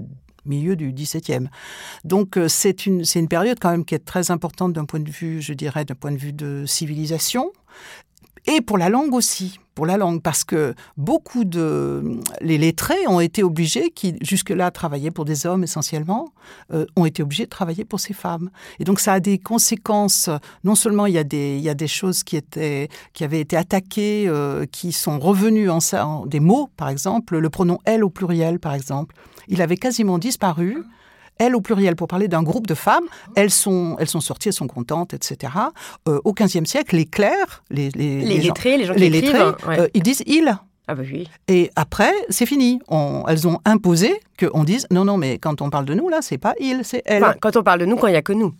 [0.46, 1.50] milieu du XVIIe.
[2.04, 5.10] Donc euh, c'est une, une période quand même qui est très importante d'un point de
[5.10, 7.52] vue, je dirais, d'un point de vue de civilisation.
[8.48, 13.20] Et pour la langue aussi, pour la langue, parce que beaucoup de les lettrés ont
[13.20, 16.32] été obligés, qui jusque-là travaillaient pour des hommes essentiellement,
[16.72, 18.52] euh, ont été obligés de travailler pour ces femmes.
[18.80, 20.30] Et donc ça a des conséquences.
[20.64, 23.42] Non seulement il y a des il y a des choses qui étaient qui avaient
[23.42, 28.04] été attaquées, euh, qui sont revenues en, en des mots, par exemple, le pronom elle
[28.04, 29.16] au pluriel, par exemple
[29.48, 30.84] il avait quasiment disparu.
[31.38, 34.54] Elles au pluriel, pour parler d'un groupe de femmes, elles sont, elles sont sorties, elles
[34.54, 35.54] sont contentes, etc.
[36.08, 39.88] Euh, au XVe siècle, les clercs, les, les, les, lettrés, les gens qui lettrés, euh,
[39.94, 40.58] ils disent il.
[40.88, 41.28] Ah bah oui.
[41.48, 42.80] Et après, c'est fini.
[43.28, 46.38] elles ont imposé qu'on dise non, non, mais quand on parle de nous, là, c'est
[46.38, 47.24] pas il, c'est elle.
[47.42, 48.54] quand on parle de nous, quand il n'y a que nous.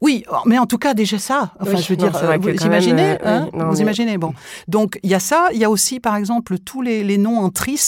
[0.00, 1.52] Oui, mais en tout cas déjà ça.
[1.60, 4.18] Enfin, je veux dire, vous imaginez, euh, hein vous imaginez.
[4.18, 4.34] Bon,
[4.66, 5.48] donc il y a ça.
[5.52, 7.78] Il y a aussi, par exemple, tous les, les noms en tris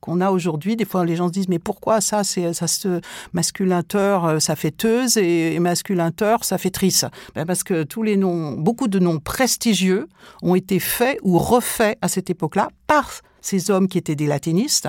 [0.00, 0.76] qu'on a aujourd'hui.
[0.76, 3.00] Des fois, les gens se disent mais pourquoi ça C'est ça se
[3.32, 7.02] masculinteur, euh, ça fait teuse et masculinteur, ça fait tris.
[7.34, 10.08] Ben parce que tous les noms, beaucoup de noms prestigieux
[10.42, 14.88] ont été faits ou refaits à cette époque-là par ces hommes qui étaient des latinistes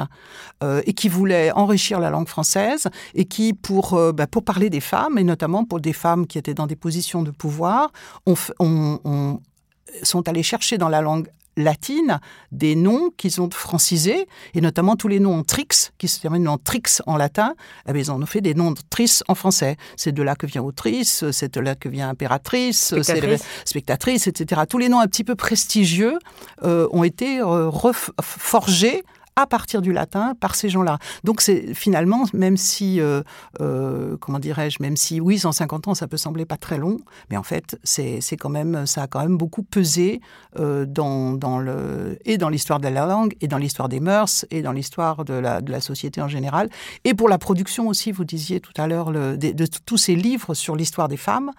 [0.63, 4.69] euh, et qui voulaient enrichir la langue française et qui, pour, euh, bah, pour parler
[4.69, 7.91] des femmes, et notamment pour des femmes qui étaient dans des positions de pouvoir,
[8.25, 9.39] on, on,
[10.03, 11.29] sont allés chercher dans la langue
[11.63, 12.19] latine
[12.51, 16.53] des noms qu'ils ont francisés, et notamment tous les noms en trix, qui se terminent
[16.53, 17.53] en trix en latin,
[17.87, 19.77] eh bien, ils en ont fait des noms de tris en français.
[19.95, 24.61] C'est de là que vient autrice, c'est de là que vient impératrice, spectatrice, spectatrice etc.
[24.67, 26.17] Tous les noms un petit peu prestigieux
[26.63, 29.03] euh, ont été euh, reforgés
[29.41, 30.99] à partir du latin par ces gens-là.
[31.23, 33.21] Donc c'est finalement, même si, euh,
[33.61, 36.97] euh, comment dirais-je, même si oui, 150 ans, ça peut sembler pas très long,
[37.29, 40.21] mais en fait, c'est quand même, ça a quand même beaucoup pesé
[40.59, 44.45] euh, dans, dans, le, et dans l'histoire de la langue, et dans l'histoire des mœurs,
[44.51, 46.69] et dans l'histoire de la, de la société en général,
[47.05, 50.53] et pour la production aussi, vous disiez tout à l'heure, de, de, tous ces livres
[50.53, 51.51] sur l'histoire des femmes,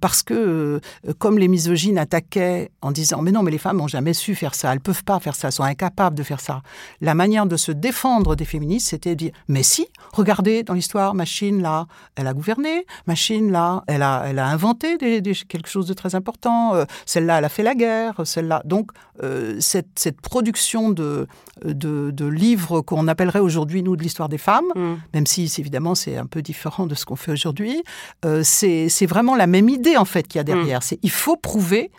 [0.00, 0.80] parce que
[1.18, 4.54] comme les misogynes attaquaient en disant, mais non, mais les femmes n'ont jamais su faire
[4.54, 6.62] ça, elles peuvent pas faire ça, sont incapables de faire ça
[7.02, 11.14] la manière de se défendre des féministes, c'était de dire mais si, regardez dans l'histoire,
[11.14, 15.86] machine là, elle a gouverné, machine là, elle a, elle a inventé des, quelque chose
[15.86, 18.62] de très important, euh, celle-là, elle a fait la guerre, celle-là.
[18.64, 21.26] Donc euh, cette, cette, production de,
[21.64, 24.94] de, de livres qu'on appellerait aujourd'hui nous de l'histoire des femmes, mm.
[25.14, 27.82] même si évidemment c'est un peu différent de ce qu'on fait aujourd'hui,
[28.24, 30.78] euh, c'est vraiment la même idée en fait qu'il y a derrière.
[30.78, 30.82] Mm.
[30.82, 31.90] C'est il faut prouver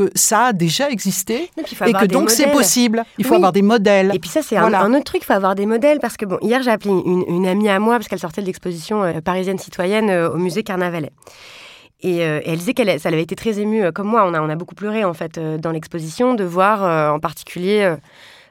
[0.00, 1.50] que ça a déjà existé
[1.86, 3.04] et que donc c'est possible.
[3.18, 4.12] Il faut avoir des modèles.
[4.14, 6.38] Et puis ça, c'est un, autre truc, il faut avoir des modèles parce que bon,
[6.42, 10.10] hier j'ai appelé une, amie à moi parce qu'elle sortait de l'exposition euh, parisienne citoyenne
[10.10, 11.10] euh, au musée Carnavalet.
[12.02, 14.48] Et, euh, elle disait qu'elle ça avait été très émue, comme moi, on a, on
[14.48, 17.94] a beaucoup pleuré en fait dans l'exposition de voir en particulier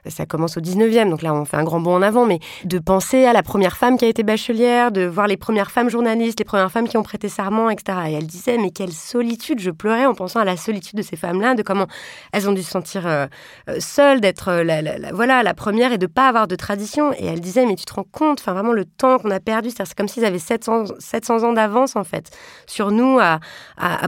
[0.08, 2.78] ça commence au 19e, donc là on fait un grand bond en avant, mais de
[2.78, 6.38] penser à la première femme qui a été bachelière, de voir les premières femmes journalistes,
[6.38, 7.98] les premières femmes qui ont prêté serment, etc.
[8.08, 11.16] Et elle disait, mais quelle solitude, je pleurais en pensant à la solitude de ces
[11.16, 11.86] femmes-là, de comment
[12.32, 13.26] elles ont dû se sentir euh,
[13.68, 17.12] euh, seules, d'être euh, la, voilà, la première et de pas avoir de tradition.
[17.14, 19.70] Et elle disait, mais tu te rends compte, enfin vraiment le temps qu'on a perdu,
[19.70, 22.30] c'est comme s'ils avaient 700, 700 ans d'avance en fait
[22.66, 23.40] sur nous à,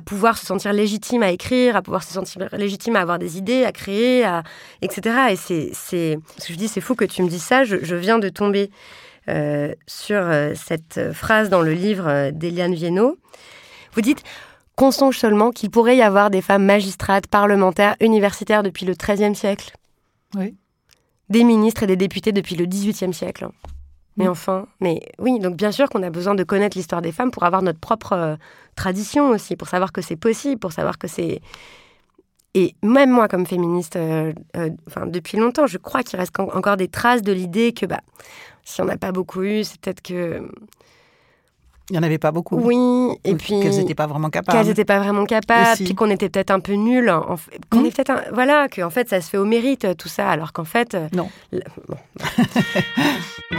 [0.04, 3.64] pouvoir se sentir légitime à écrire, à pouvoir se sentir légitime à avoir des idées,
[3.64, 4.28] à créer,
[4.82, 5.16] etc.
[5.30, 7.64] Et c'est, c'est, je dis, c'est fou que tu me dis ça.
[7.64, 8.70] Je, viens de tomber
[9.86, 10.22] sur
[10.54, 13.18] cette phrase dans le livre d'Eliane Viennot.
[13.94, 14.22] Vous dites
[14.76, 19.34] qu'on songe seulement qu'il pourrait y avoir des femmes magistrates, parlementaires, universitaires depuis le XIIIe
[19.34, 19.72] siècle.
[20.34, 20.56] Oui.
[21.28, 23.48] Des ministres et des députés depuis le XVIIIe siècle.
[24.16, 27.30] Mais enfin, mais oui, donc bien sûr qu'on a besoin de connaître l'histoire des femmes
[27.30, 28.36] pour avoir notre propre euh,
[28.76, 31.40] tradition aussi, pour savoir que c'est possible, pour savoir que c'est...
[32.54, 36.76] Et même moi, comme féministe, euh, euh, enfin, depuis longtemps, je crois qu'il reste encore
[36.76, 38.00] des traces de l'idée que bah,
[38.62, 40.46] si on n'a pas beaucoup eu, c'est peut-être que
[41.90, 42.56] il n'y en avait pas beaucoup.
[42.56, 43.60] Oui, et puis.
[43.60, 44.56] Qu'elles n'étaient pas vraiment capables.
[44.56, 47.10] Qu'elles n'étaient pas vraiment capables, puis qu'on était peut-être un peu nuls.
[47.10, 48.32] En fait, qu'on est peut-être.
[48.32, 50.94] Voilà, qu'en fait, ça se fait au mérite, tout ça, alors qu'en fait.
[50.94, 51.28] Euh, non.
[51.52, 51.96] Bon.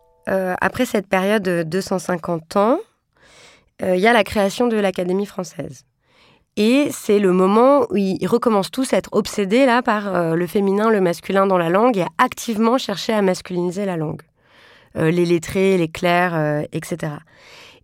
[0.29, 2.79] Euh, après cette période de 250 ans,
[3.81, 5.83] euh, il y a la création de l'Académie française.
[6.57, 10.47] Et c'est le moment où ils recommencent tous à être obsédés là par euh, le
[10.47, 14.21] féminin, le masculin dans la langue et à activement chercher à masculiniser la langue.
[14.95, 17.13] les lettrés, les clercs, etc.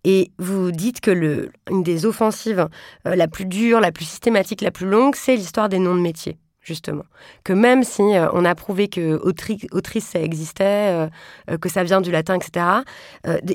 [0.04, 2.68] Et vous dites que le, une des offensives
[3.06, 6.36] la plus dure, la plus systématique, la plus longue, c'est l'histoire des noms de métiers
[6.68, 7.04] justement.
[7.42, 11.08] Que même si euh, on a prouvé que autrice, ça existait, euh,
[11.50, 12.66] euh, que ça vient du latin, etc.,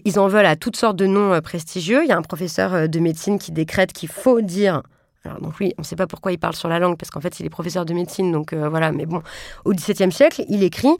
[0.04, 2.04] ils en veulent à toutes sortes de noms prestigieux.
[2.04, 4.82] Il y a un professeur de médecine qui décrète qu'il faut dire
[5.26, 7.22] alors donc oui, on ne sait pas pourquoi il parle sur la langue, parce qu'en
[7.22, 9.22] fait, il est professeur de médecine, donc voilà, mais bon,
[9.64, 10.98] au XVIIe siècle, il écrit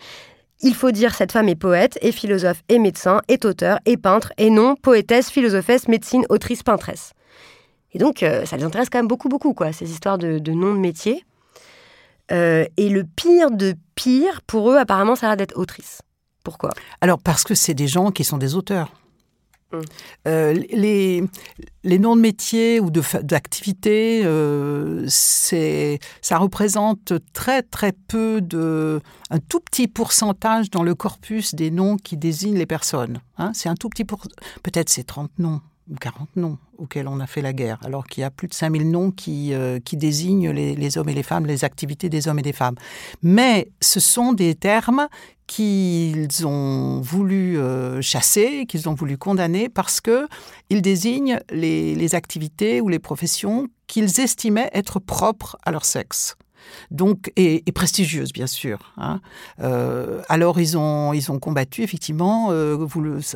[0.62, 4.32] il faut dire cette femme est poète, et philosophe, et médecin, est auteur, et peintre,
[4.38, 7.12] et non poétesse, philosophesse, médecine, autrice, peintresse.
[7.92, 10.74] Et donc, ça les intéresse quand même beaucoup, beaucoup, quoi, ces histoires de, de noms
[10.74, 11.26] de métiers.
[12.34, 16.02] Euh, et le pire de pire, pour eux, apparemment, ça a l'air d'être autrice.
[16.44, 16.72] Pourquoi?
[17.02, 18.92] Alors, parce que c'est des gens qui sont des auteurs.
[19.72, 19.82] Hum.
[20.28, 21.24] Euh, les,
[21.84, 29.60] les noms de métiers ou d'activités, euh, ça représente très très peu de, un tout
[29.60, 33.20] petit pourcentage dans le corpus des noms qui désignent les personnes.
[33.40, 33.52] Hein.
[33.56, 34.22] c'est un tout petit pour,
[34.62, 38.22] peut-être c'est 30 noms ou 40 noms auxquels on a fait la guerre, alors qu'il
[38.22, 41.46] y a plus de 5000 noms qui, euh, qui désignent les, hommes et les femmes,
[41.46, 42.76] les activités des hommes et des femmes.
[43.22, 45.08] Mais ce sont des termes
[45.48, 52.82] qu'ils ont voulu euh, chasser, qu'ils ont voulu condamner parce qu'ils désignent les, les activités
[52.82, 56.36] ou les professions qu'ils estimaient être propres à leur sexe
[56.92, 58.94] donc et, prestigieuse bien sûr.
[58.98, 59.20] Hein.
[59.62, 62.50] Euh, alors ils ont ils ont combattu effectivement.
[62.52, 62.88] Euh,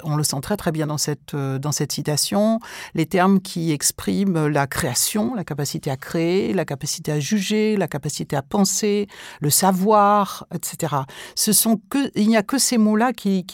[0.04, 2.60] on le sent très très bien dans cette euh, dans cette citation.
[2.94, 7.88] Les termes qui expriment la création, la capacité à créer, la capacité à juger, la
[7.88, 9.08] capacité à penser,
[9.42, 10.96] le savoir, etc.
[11.36, 13.46] Ce sont que il n'y a que ces mots-là qu'ils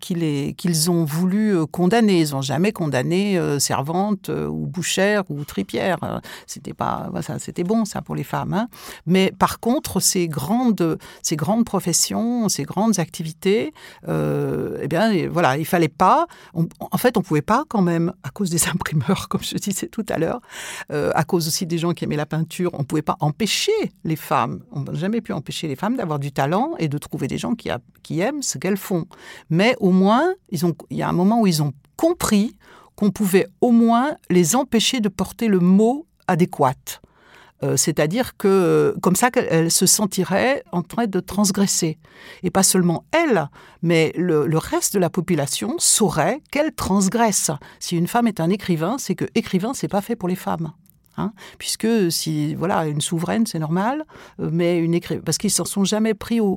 [0.00, 2.20] qu'ils ont voulu condamner.
[2.20, 6.20] Ils n'ont jamais condamné servante ou bouchère ou tripière.
[6.46, 8.54] C'était pas ça, c'était bon ça pour les femmes.
[8.54, 8.68] Hein.
[9.06, 13.72] Mais Mais par contre, ces grandes, ces grandes professions, ces grandes activités,
[14.08, 16.26] euh, eh bien, voilà, il fallait pas.
[16.54, 20.04] en fait, on pouvait pas quand même, à cause des imprimeurs, comme je disais tout
[20.08, 20.40] à l'heure,
[20.90, 24.16] euh, à cause aussi des gens qui aimaient la peinture, on pouvait pas empêcher les
[24.16, 24.64] femmes.
[24.72, 27.54] On n'a jamais pu empêcher les femmes d'avoir du talent et de trouver des gens
[27.54, 27.68] qui,
[28.18, 29.06] aiment ce qu'elles font.
[29.50, 32.56] Mais au moins, il y a un moment où ils ont compris
[32.96, 36.74] qu'on pouvait au moins les empêcher de porter le mot adéquat.
[37.64, 41.98] Euh, c'est-à-dire que comme ça qu'elle se sentirait en train de transgresser.
[42.42, 43.48] Et pas seulement elle,
[43.82, 47.50] mais le, reste de la population saurait qu'elle transgresse.
[47.80, 50.72] Si une femme est un écrivain, c'est que écrivain, c'est pas fait pour les femmes.
[51.18, 51.32] Hein.
[51.58, 54.06] puisque si voilà une souveraine c'est normal
[54.40, 56.56] euh, mais une écrivain parce qu'ils s'en sont jamais pris au,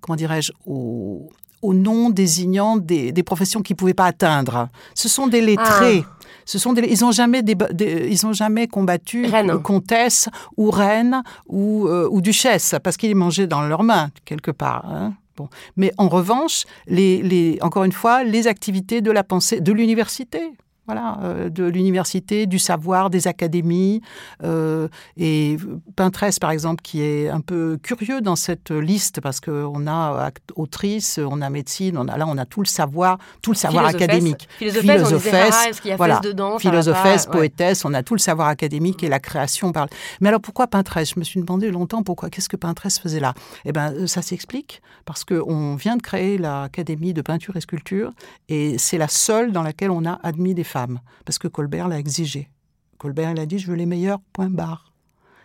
[0.00, 1.28] comment dirais-je au,
[1.64, 6.17] nom désignant des, des professions qu'ils pouvaient pas atteindre ce sont des lettrés ah.
[6.44, 7.42] Ce sont ils n'ont jamais,
[7.80, 9.58] ils ont jamais combattu reine.
[9.62, 14.84] comtesse ou reine ou, euh, ou duchesse parce qu'ils mangeaient dans leurs mains quelque part.
[14.86, 15.14] Hein.
[15.36, 15.48] Bon.
[15.76, 20.52] Mais en revanche, les, les, encore une fois, les activités de la pensée de l'université,
[20.88, 24.00] voilà, euh, de l'université, du savoir, des académies.
[24.42, 25.58] Euh, et
[25.96, 31.20] Pinterest, par exemple, qui est un peu curieux dans cette liste parce qu'on a autrice,
[31.22, 34.48] on a médecine, on a là, on a tout le savoir, tout le savoir académique.
[34.56, 39.90] Philosophesse, voilà, dedans, philosophesse, poétesse, on a tout le savoir académique et la création parle.
[40.22, 41.12] Mais alors pourquoi Pinterest?
[41.14, 42.30] Je me suis demandé longtemps pourquoi.
[42.30, 43.34] Qu'est-ce que Pinterest faisait là?
[43.66, 48.12] Eh ben, ça s'explique parce qu'on vient de créer l'académie de peinture et sculpture
[48.48, 50.77] et c'est la seule dans laquelle on a admis des femmes
[51.24, 52.50] parce que Colbert l'a exigé.
[52.98, 54.92] Colbert, il a dit, je veux les meilleurs, point barre.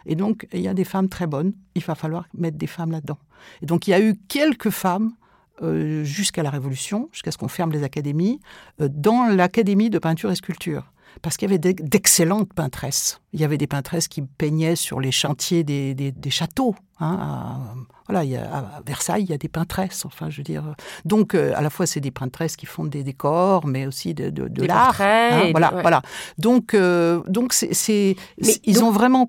[0.05, 2.91] Et donc, il y a des femmes très bonnes, il va falloir mettre des femmes
[2.91, 3.19] là-dedans.
[3.61, 5.13] Et donc, il y a eu quelques femmes
[5.61, 8.39] euh, jusqu'à la Révolution, jusqu'à ce qu'on ferme les académies,
[8.81, 13.19] euh, dans l'académie de peinture et sculpture parce qu'il y avait d'excellentes peintresses.
[13.33, 16.75] Il y avait des peintresses qui peignaient sur les chantiers des, des, châteaux.
[16.99, 17.59] Hein, à,
[18.07, 20.05] voilà, il y a, à Versailles, il y a des peintresses.
[20.05, 23.03] Enfin, je veux dire, donc euh, à la fois c'est des peintresses qui font des
[23.03, 24.99] décors, mais aussi de, de, de l'art.
[24.99, 26.01] Hein, voilà, voilà.
[26.37, 28.15] Donc, euh, donc c'est,
[28.63, 29.25] ils ont vraiment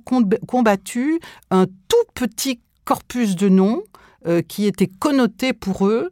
[0.46, 1.20] combattu
[1.50, 3.82] un tout petit corpus de noms
[4.26, 6.10] euh, qui était connoté pour eux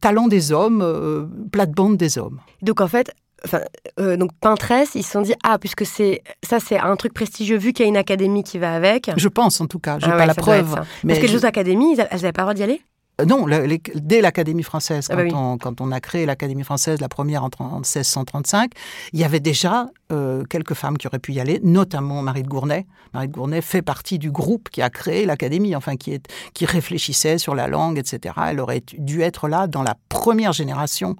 [0.00, 2.40] talent des hommes, plate-bande des hommes.
[2.62, 3.12] Donc en fait,
[3.44, 3.60] Enfin,
[3.98, 7.56] euh, donc Pinterest, ils se sont dit ah puisque c'est ça c'est un truc prestigieux
[7.56, 9.10] vu qu'il y a une académie qui va avec.
[9.16, 10.80] Je pense en tout cas, j'ai ah pas la preuve.
[11.04, 12.82] Mais Parce que les autres académies, elles n'avaient pas le droit d'y aller.
[13.20, 13.46] Euh, non,
[13.94, 18.72] dès l'Académie française, ah bah quand, on, a créé l'Académie française, la première en 1635,
[19.12, 22.48] il y avait déjà euh, quelques femmes qui auraient pu y aller, notamment Marie de
[22.48, 22.86] Gournay.
[23.14, 26.66] Marie de Gournay fait partie du groupe qui a créé l'Académie, enfin qui, est, qui
[26.66, 28.34] réfléchissait sur la langue, etc.
[28.48, 31.16] Elle aurait dû être là dans la première génération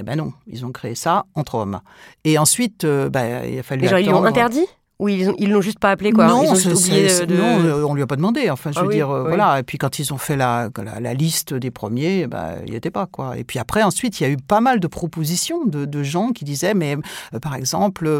[0.00, 1.80] eh ben non, ils ont créé ça entre hommes.
[2.24, 3.86] Et ensuite, euh, bah, il a fallu.
[3.86, 4.66] genre, ils l'ont interdit?
[5.00, 7.34] Ou ils l'ont juste pas appelé quoi Non, ils ont oublié de...
[7.34, 8.50] non, euh, on lui a pas demandé.
[8.50, 9.58] Enfin, je ah veux dire, euh, voilà.
[9.58, 10.68] Et puis quand ils ont fait la,
[11.00, 13.38] la, liste des premiers, bah, il n'y était pas quoi.
[13.38, 16.32] Et puis après, ensuite, il y a eu pas mal de propositions de, de gens
[16.32, 16.98] qui disaient, mais
[17.32, 18.10] euh, par exemple,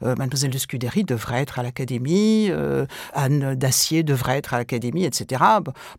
[0.00, 2.50] Mademoiselle de Scudéry devrait être à l'académie,
[3.14, 5.42] Anne d'Acier devrait être à l'académie, etc.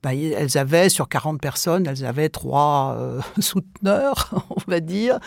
[0.01, 2.97] Bah, elles avaient sur 40 personnes, elles avaient trois
[3.39, 5.19] souteneurs, on va dire,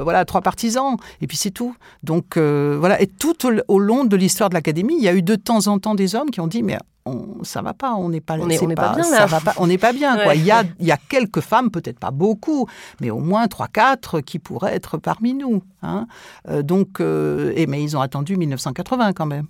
[0.00, 0.96] voilà, trois partisans.
[1.20, 1.74] Et puis c'est tout.
[2.04, 3.02] Donc voilà.
[3.02, 3.34] Et tout
[3.66, 6.14] au long de l'histoire de l'académie, il y a eu de temps en temps des
[6.14, 8.94] hommes qui ont dit mais on, ça va pas, on n'est pas, on est, pas,
[8.94, 10.16] bien ça va pas, on n'est pas bien.
[10.16, 10.34] Quoi.
[10.34, 12.66] Il, y a, il y a quelques femmes, peut-être pas beaucoup,
[13.00, 15.62] mais au moins trois, quatre qui pourraient être parmi nous.
[15.82, 16.06] Hein.
[16.48, 19.46] Euh, donc, euh, et, mais ils ont attendu 1980 quand même.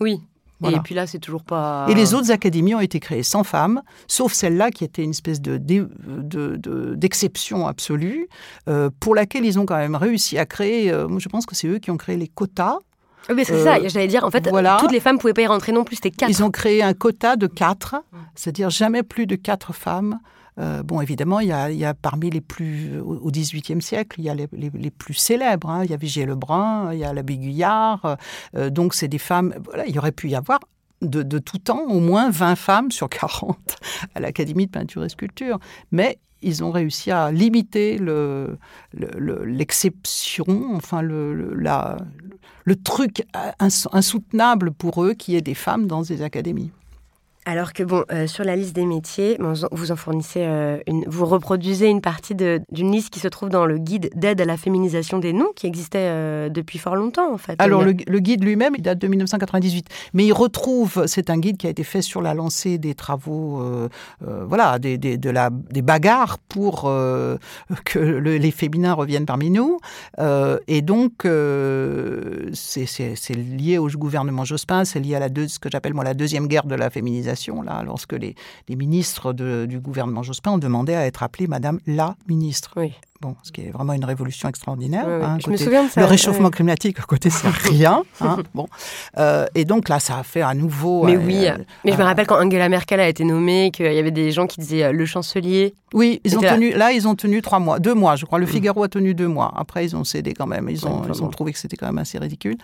[0.00, 0.20] Oui.
[0.66, 1.84] Et puis là, c'est toujours pas.
[1.90, 5.42] Et les autres académies ont été créées sans femmes, sauf celle-là qui était une espèce
[5.42, 5.58] de,
[6.94, 8.28] d'exception absolue,
[8.68, 10.88] euh, pour laquelle ils ont quand même réussi à créer.
[10.88, 12.78] je pense que c'est eux qui ont créé les quotas
[13.30, 15.46] oui, c'est ça, euh, j'allais dire, en fait, toutes les femmes ne pouvaient pas y
[15.46, 16.30] rentrer non plus, c'était quatre.
[16.30, 17.96] Ils ont créé un quota de quatre,
[18.34, 20.18] c'est-à-dire jamais plus de quatre femmes.
[20.60, 24.20] Euh, bon, évidemment, il y, a, il y, a, parmi les plus, au XVIIIe siècle,
[24.20, 25.68] il y a les, les, plus célèbres.
[25.68, 25.84] Hein.
[25.84, 28.16] Il y a Vigier Lebrun, il y a l'abbé Guyard.
[28.56, 29.54] Euh, donc, c'est des femmes.
[29.64, 30.60] Voilà, il y aurait pu y avoir
[31.02, 33.56] de, de, tout temps au moins 20 femmes sur 40
[34.14, 35.58] à l'Académie de peinture et sculpture.
[35.90, 37.98] Mais ils ont réussi à limiter
[38.92, 41.96] l'exception, le, enfin le, la,
[42.64, 43.26] le truc
[43.58, 46.70] insoutenable pour eux qui est des femmes dans des académies.
[47.46, 49.38] Alors que bon, euh, sur la liste des métiers,
[49.70, 53.66] vous en fournissez, euh, une, vous reproduisez une partie d'une liste qui se trouve dans
[53.66, 57.36] le guide d'aide à la féminisation des noms, qui existait euh, depuis fort longtemps en
[57.36, 57.56] fait.
[57.58, 61.66] Alors le, guide lui-même, il date de 1998, mais il retrouve, c'est un guide qui
[61.66, 63.62] a été fait sur la lancée des travaux,
[64.20, 66.82] voilà, des, des, de la, des bagarres pour
[67.84, 69.78] que les féminins reviennent parmi nous,
[70.18, 71.26] et donc
[72.54, 76.14] c'est lié au gouvernement Jospin, c'est lié à la deux, ce que j'appelle moi la
[76.14, 77.33] deuxième guerre de la féminisation
[77.84, 78.34] lorsque les,
[78.68, 82.74] ministres du gouvernement Jospin ont demandé à être appelés Madame la ministre.
[83.24, 85.08] Bon, ce qui est vraiment une révolution extraordinaire.
[85.08, 86.50] Hein, Je me souviens de ça, Le réchauffement ouais.
[86.50, 88.02] climatique, à côté, c'est rien.
[88.20, 88.66] hein, bon.
[89.16, 91.04] Euh, et donc là, ça a fait à nouveau.
[91.04, 91.56] Mais euh, oui, euh,
[91.86, 94.46] mais je me rappelle quand Angela Merkel a été nommée, qu'il y avait des gens
[94.46, 95.72] qui disaient le chancelier.
[95.94, 96.52] Oui, ils ont là.
[96.54, 96.72] tenu.
[96.74, 98.38] Là, ils ont tenu trois mois, deux mois, je crois.
[98.38, 99.54] Le Figaro a tenu deux mois.
[99.56, 100.68] Après, ils ont cédé quand même.
[100.68, 102.58] Ils ont, ils trouvé que c'était quand même assez ridicule.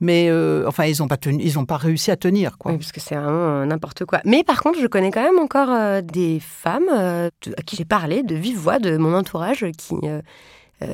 [0.00, 0.30] Mais
[0.64, 2.70] enfin, ils n'ont pas tenu, ils ont pas réussi à tenir, quoi.
[2.70, 4.20] Oui, parce que c'est vraiment n'importe quoi.
[4.24, 7.30] Mais par contre, je connais quand même encore des femmes à
[7.66, 9.94] qui j'ai parlé de vive voix de mon entourage qui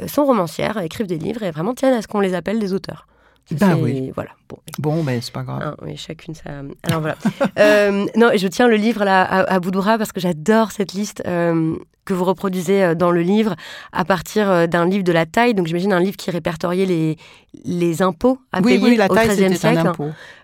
[0.07, 3.07] sont romancières, écrivent des livres et vraiment tiennent à ce qu'on les appelle des auteurs.
[3.53, 4.13] Ben oui.
[4.15, 4.31] Voilà.
[4.49, 5.75] Bon, Bon, mais c'est pas grave.
[5.83, 6.51] Oui, chacune ça.
[6.85, 7.17] Alors voilà.
[7.59, 11.23] Euh, non, je tiens le livre là à, à bras parce que j'adore cette liste
[11.27, 13.57] euh, que vous reproduisez euh, dans le livre
[13.93, 15.55] à partir euh, d'un livre de la taille.
[15.55, 17.17] Donc j'imagine un livre qui répertoriait les,
[17.65, 19.91] les impôts à oui, payer oui, la au XIIIe un siècle,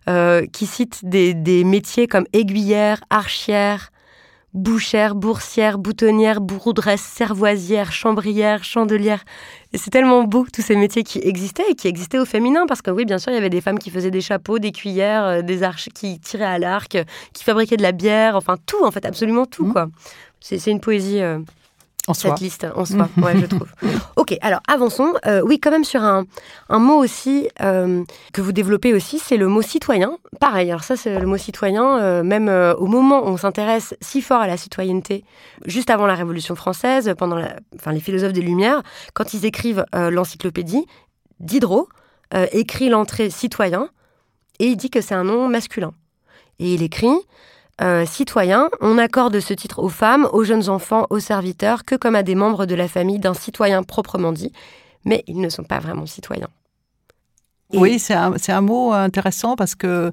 [0.09, 3.91] euh, qui cite des, des métiers comme aiguillère, archière,
[4.57, 9.22] bouchère, boursière, boutonnière, bourroudresse, servoisière, chambrière, chandelière.
[9.72, 12.82] Et c'est tellement beau, tous ces métiers qui existaient et qui existaient au féminin, parce
[12.82, 15.24] que oui, bien sûr, il y avait des femmes qui faisaient des chapeaux, des cuillères,
[15.24, 17.04] euh, des arches qui tiraient à l'arc, euh,
[17.34, 19.72] qui fabriquaient de la bière, enfin tout, en fait, absolument tout, Mhm.
[19.72, 19.86] quoi.
[20.40, 21.38] C'est c'est une poésie, euh,
[22.09, 22.30] En soi.
[22.30, 23.68] cette liste, en soi, ouais, je trouve.
[24.16, 25.14] Ok, alors avançons.
[25.26, 26.24] Euh, oui, quand même sur un,
[26.68, 28.02] un mot aussi euh,
[28.32, 30.18] que vous développez aussi, c'est le mot citoyen.
[30.40, 32.48] Pareil, alors ça, c'est le mot citoyen, euh, même
[32.78, 35.24] au moment où on s'intéresse si fort à la citoyenneté,
[35.64, 38.82] juste avant la Révolution française, pendant la, enfin, les philosophes des Lumières,
[39.14, 40.86] quand ils écrivent l'encyclopédie,
[41.40, 41.88] Diderot
[42.52, 43.90] écrit l'entrée citoyen
[44.59, 45.92] et il dit que c'est un nom masculin.
[46.59, 47.14] Et il écrit
[47.83, 52.14] euh, citoyen, on accorde ce titre aux femmes, aux jeunes enfants, aux serviteurs, que comme
[52.14, 54.53] à des membres de la famille d'un citoyen proprement dit,
[55.05, 56.49] mais ils ne sont pas vraiment citoyens.
[57.72, 60.11] Oui, c'est un, mot intéressant parce que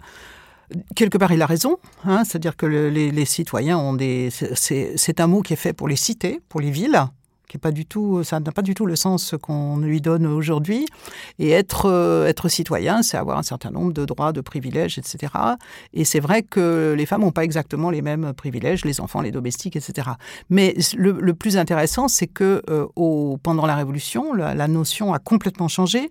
[0.95, 1.77] quelque part il a raison.
[2.03, 4.29] hein, C'est-à-dire que le- les, les citoyens ont des.
[4.31, 6.99] c'est un mot qui est fait pour les cités, pour les villes,
[7.57, 8.23] pas du tout.
[8.23, 10.85] Ça n'a pas du tout le sens qu'on lui donne aujourd'hui.
[11.39, 15.33] Et être euh, être citoyen, c'est avoir un certain nombre de droits, de privilèges, etc.
[15.93, 19.31] Et c'est vrai que les femmes n'ont pas exactement les mêmes privilèges, les enfants, les
[19.31, 20.11] domestiques, etc.
[20.49, 25.67] Mais le, plus intéressant, c'est que euh, au, pendant la Révolution, la notion a complètement
[25.67, 26.09] changé.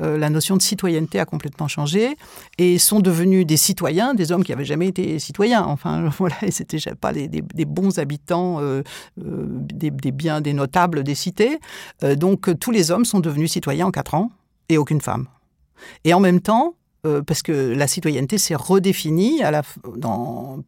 [0.00, 2.16] Euh, la notion de citoyenneté a complètement changé
[2.58, 5.64] et sont devenus des citoyens, des hommes qui n'avaient jamais été citoyens.
[5.64, 8.82] Enfin, voilà, et c'était pas des, bons habitants euh,
[9.24, 11.58] euh, des, biens, des notables des cités.
[12.16, 14.30] Donc, tous les hommes sont devenus citoyens en quatre ans
[14.68, 15.26] et aucune femme.
[16.04, 16.74] Et en même temps,
[17.26, 19.62] parce que la citoyenneté s'est redéfinie à la,
[19.96, 20.60] dans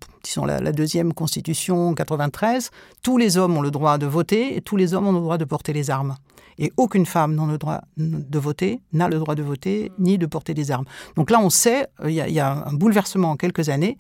[0.45, 2.71] la, la deuxième constitution 93,
[3.03, 5.39] tous les hommes ont le droit de voter et tous les hommes ont le droit
[5.39, 6.17] de porter les armes.
[6.59, 10.27] Et aucune femme n'a le droit de voter, n'a le droit de voter, ni de
[10.27, 10.87] porter des armes.
[11.17, 13.69] Donc là, on sait, euh, il y, a- il y a un bouleversement en quelques
[13.69, 13.99] années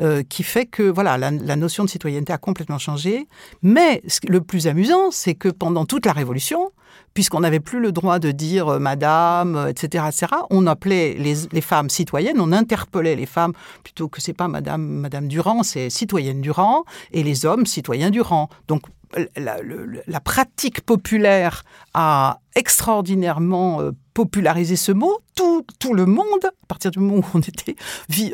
[0.00, 3.26] euh, qui fait que voilà, la, la notion de citoyenneté a complètement changé.
[3.62, 6.70] Mais le plus amusant, c'est que pendant toute la Révolution,
[7.14, 11.60] puisqu'on n'avait plus le droit de dire euh, madame, etc., etc., on appelait les, les
[11.60, 13.52] femmes citoyennes, on interpellait les femmes
[13.82, 18.48] plutôt que c'est pas madame, madame Durand, c'est citoyenne Durand, et les hommes citoyens Durand.
[18.68, 18.82] Donc
[19.36, 21.62] la, pratique populaire
[21.94, 25.18] a extraordinairement euh, popularisé ce mot.
[25.34, 27.76] Tout, tout le monde, à partir du moment où on était,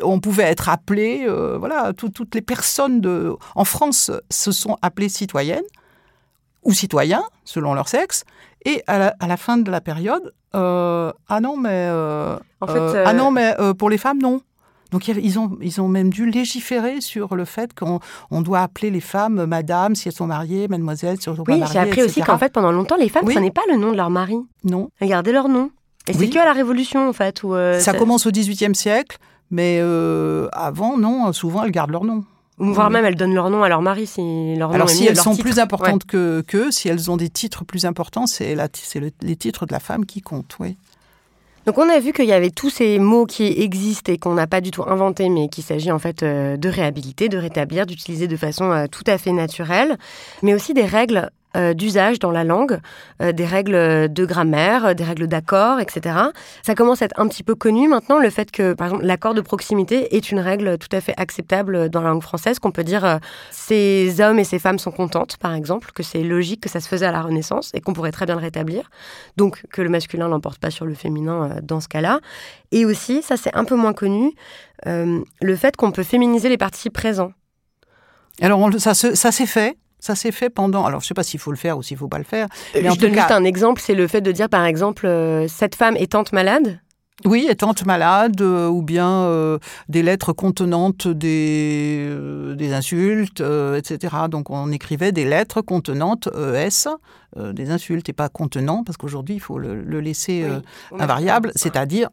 [0.03, 4.77] on pouvait être appelé, euh, voilà, tout- toutes les personnes de, en France se sont
[4.81, 5.63] appelées citoyennes
[6.63, 8.23] ou citoyens, selon leur sexe.
[8.65, 11.89] Et à la, à la fin de la période, euh, ah non, mais
[12.61, 14.41] En fait, ah non, mais pour les femmes, non.
[14.91, 18.91] Donc ils ont, ils ont même dû légiférer sur le fait qu'on on doit appeler
[18.91, 21.79] les femmes madame si elles sont mariées, mademoiselle si elles sont pas Oui, mariées, j'ai
[21.79, 23.33] appris aussi qu'en fait, pendant longtemps, les femmes Oui.
[23.33, 24.35] prenaient pas le nom de leur mari.
[24.63, 24.89] non.
[24.99, 25.71] Elles gardaient leur nom.
[26.07, 26.29] Et c'est Oui.
[26.29, 27.43] que à la Révolution, en fait.
[27.43, 29.17] Où, euh, ça commence au XVIIIe siècle,
[29.51, 32.23] mais euh, avant, non, souvent elles gardent leur nom.
[32.59, 34.93] ou Voire même, elles donnent leur nom à leur mari si leur nom Alors est
[34.95, 35.43] si elles sont titre.
[35.43, 35.59] plus Ouais.
[35.61, 39.35] importantes que qu'eux, si elles ont des titres plus importants, c'est la- c'est le- les
[39.35, 40.75] titres de la femme qui comptent, oui.
[41.65, 44.47] Donc on a vu qu'il y avait tous ces mots qui existent et qu'on n'a
[44.47, 48.27] pas du tout inventés, mais qu'il s'agit en fait euh, de réhabiliter, de rétablir, d'utiliser
[48.27, 49.97] de façon euh, tout à fait naturelle,
[50.41, 52.79] mais aussi des règles euh, d'usage dans la langue,
[53.21, 56.15] euh, des règles de grammaire, euh, des règles d'accord, etc.
[56.63, 59.33] Ça commence à être un petit peu connu maintenant, le fait que, par exemple, l'accord
[59.33, 62.85] de proximité est une règle tout à fait acceptable dans la langue française, qu'on peut
[62.85, 66.79] dire ces hommes et ces femmes sont contentes, par exemple, que c'est logique que ça
[66.79, 68.89] se faisait à la Renaissance et qu'on pourrait très bien le rétablir.
[69.35, 72.21] Donc que le masculin l'emporte pas sur le féminin dans ce cas-là.
[72.71, 74.31] Et aussi, ça c'est un peu moins connu,
[74.85, 77.33] le fait qu'on peut féminiser les participes présents.
[78.39, 79.75] Alors ça s'est fait.
[80.01, 80.83] Ça s'est fait pendant.
[80.83, 82.25] Alors, je ne sais pas s'il faut le faire ou s'il ne faut pas le
[82.25, 82.47] faire.
[82.75, 84.65] Mais je en tout donne juste cas, un exemple, c'est le fait de dire par
[84.65, 86.79] exemple, euh, cette femme est tante malade.
[87.23, 93.77] Oui, étantes malades, euh, ou bien euh, des lettres contenantes des, euh, des insultes, euh,
[93.77, 94.15] etc.
[94.27, 96.87] Donc on écrivait des lettres contenantes ES,
[97.37, 100.99] euh, des insultes, et pas contenant, parce qu'aujourd'hui il faut le, le laisser euh, Oui,
[100.99, 102.09] invariable, c'est-à-dire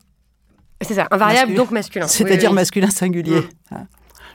[0.82, 1.56] C'est ça, invariable Masculin.
[1.62, 2.06] donc masculin.
[2.06, 2.60] c'est-à-dire Oui, oui.
[2.60, 3.40] masculin singulier.
[3.40, 3.74] Mm.
[3.76, 3.86] hein.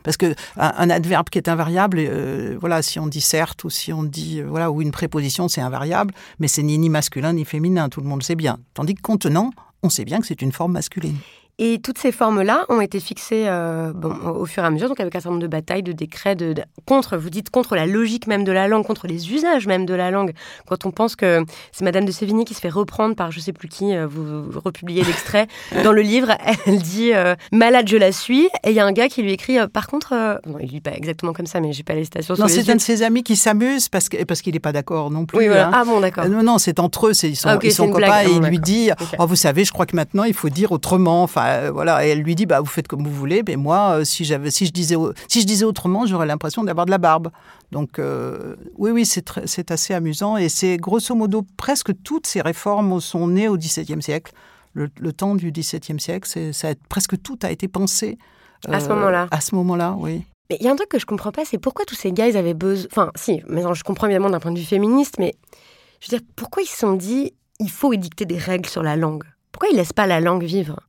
[0.03, 3.93] Parce que un, adverbe qui est invariable, euh, voilà, si on dit certes ou si
[3.93, 7.45] on dit euh, voilà, ou une préposition, c'est invariable, mais c'est ni, ni masculin ni
[7.45, 8.57] féminin, tout le monde sait bien.
[8.73, 9.51] Tandis que contenant,
[9.81, 11.17] on sait bien que c'est une forme masculine.
[11.59, 14.99] Et toutes ces formes-là ont été fixées euh, bon, au fur et à mesure, donc
[14.99, 17.85] avec un certain nombre de batailles, de décrets, de, de- contre, vous dites, contre la
[17.85, 20.33] logique même de la langue, contre les usages même de la langue.
[20.67, 23.53] Quand on pense que c'est Madame de Sévigné qui se fait reprendre par je sais
[23.53, 25.45] plus qui, euh, vous, vous republiez l'extrait
[25.83, 26.31] dans le livre,
[26.65, 29.31] elle dit euh, malade je la suis, et il y a un gars qui lui
[29.33, 32.33] écrit par contre, non il lit pas exactement comme ça, mais j'ai pas les citations
[32.39, 35.11] Non, c'est un de ses amis qui s'amuse parce que parce qu'il n'est pas d'accord
[35.11, 35.37] non plus.
[35.37, 35.67] Oui, voilà.
[35.67, 35.71] hein.
[35.75, 36.27] Ah bon, d'accord.
[36.27, 38.41] Non, non, c'est entre eux, c'est- ils sont, Ah, ok, ils sont copains et il
[38.41, 38.89] lui dit
[39.19, 41.21] oh, Vous savez, je crois que maintenant il faut dire autrement.
[41.23, 42.05] Enfin, euh, voilà.
[42.05, 44.51] Et elle lui dit bah, Vous faites comme vous voulez, mais moi, euh, si, j'avais,
[44.51, 44.95] si, je, disais,
[45.27, 47.29] si je disais autrement, j'aurais l'impression d'avoir de la barbe.
[47.71, 52.27] Donc, euh, oui, oui, c'est, très- c'est assez amusant et c'est grosso modo presque toutes
[52.27, 54.33] ces réformes sont nées au XVIIe siècle.
[54.73, 58.17] Le, le temps du XVIIe siècle, c'est, ça a- presque tout a été pensé.
[58.69, 59.27] À ce moment-là.
[59.31, 60.23] À ce moment-là, oui.
[60.49, 62.27] Mais il y a un truc que je comprends pas, c'est pourquoi tous ces gars,
[62.27, 62.87] ils avaient besoin.
[62.91, 65.33] Enfin, si, mais non, je comprends évidemment d'un point de vue féministe, mais
[66.01, 68.95] je veux dire, pourquoi ils se sont dit, il faut édicter des règles sur la
[68.95, 69.23] langue?
[69.51, 70.79] Pourquoi ils laissent pas la langue vivre?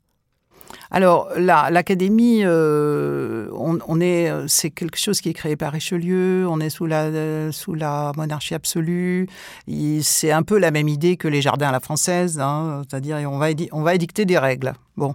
[0.94, 6.46] Alors, la- l'académie, euh, on, on est, c'est quelque chose qui est créé par Richelieu.
[6.48, 9.26] On est sous la, euh, sous la monarchie absolue.
[10.02, 13.38] C'est un peu la même idée que les jardins à la française, hein, c'est-à-dire on
[13.38, 14.72] va, on va édicter des règles.
[14.96, 15.14] Bon.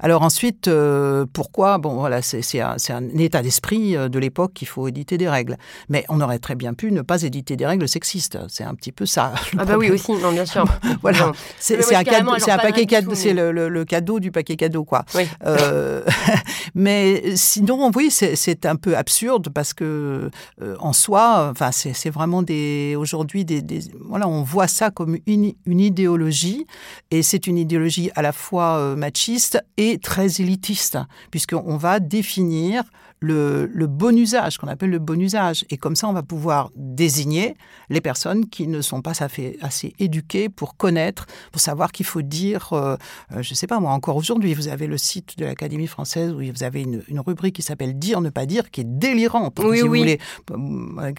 [0.00, 1.78] Alors ensuite, euh, pourquoi?
[1.78, 2.76] Bon, voilà, c'est un,
[3.16, 5.56] état d'esprit euh, de l'époque qu'il faut éditer des règles.
[5.88, 8.38] Mais on aurait très bien pu ne pas éditer des règles sexistes.
[8.48, 9.32] C'est un petit peu ça.
[9.56, 10.64] Ah bah oui aussi, non bien sûr.
[11.02, 15.04] Voilà, c'est un, cadeau, paquet cadeau, c'est le, le- le cadeau du paquet cadeau, quoi.
[15.14, 15.26] Oui.
[15.44, 16.04] Euh,
[16.74, 22.42] mais sinon, oui, c'est- un peu absurde parce que euh, en soi, enfin, c'est vraiment
[22.42, 26.66] des aujourd'hui des, des- voilà, on voit ça comme une, une idéologie
[27.10, 28.76] et c'est une idéologie à la fois
[29.12, 30.98] machiste et très élitiste
[31.30, 32.82] puisqu'on va définir
[33.20, 35.64] le, le bon usage, qu'on appelle le bon usage.
[35.70, 37.56] Et comme ça, on va pouvoir désigner
[37.88, 42.22] les personnes qui ne sont pas assez, assez éduquées pour connaître, pour savoir qu'il faut
[42.22, 42.96] dire, euh,
[43.30, 46.32] euh, je ne sais pas moi, encore aujourd'hui, vous avez le site de l'Académie française
[46.32, 49.56] où vous avez une, une rubrique qui s'appelle Dire, ne pas dire, qui est délirante.
[49.60, 49.88] Oui, si oui.
[49.88, 50.18] vous voulez
[50.50, 51.12] euh,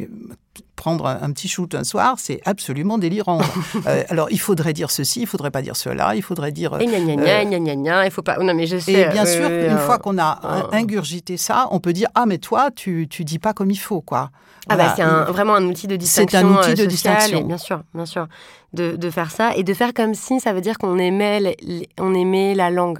[0.76, 3.40] prendre un, un petit shoot un soir, c'est absolument délirant.
[3.88, 6.80] Euh, alors, il faudrait dire ceci, il faudrait pas dire cela, il faudrait dire...
[6.80, 8.38] Et gna gna gna, gna gna gna, il faut pas.
[8.38, 8.94] Non mais je sais.
[8.94, 11.92] Et bien euh, sûr, euh, une euh, fois qu'on a euh, ingurgité ça, on peut
[11.92, 14.30] dire ah mais toi tu tu dis pas comme il faut quoi.
[14.70, 14.86] Ah Voilà.
[14.90, 16.40] bah c'est un- vraiment un outil de C'est distinction.
[16.40, 17.40] un outil euh, de sociale, distinction.
[17.40, 18.28] et bien sûr, bien sûr,
[18.74, 21.58] de, de faire ça et de faire comme si ça veut dire qu'on aimait, les-
[21.62, 23.00] les- on aimait la langue,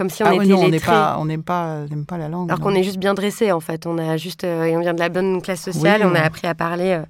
[0.00, 0.92] comme si on ah était oui, non, on lettré.
[1.26, 2.50] n'aime pas on pas la langue.
[2.50, 3.86] Alors qu'on est juste bien dressé en fait.
[3.86, 6.00] On a juste, euh, et on vient de la bonne classe sociale.
[6.02, 7.02] Oui, on a appris à parler.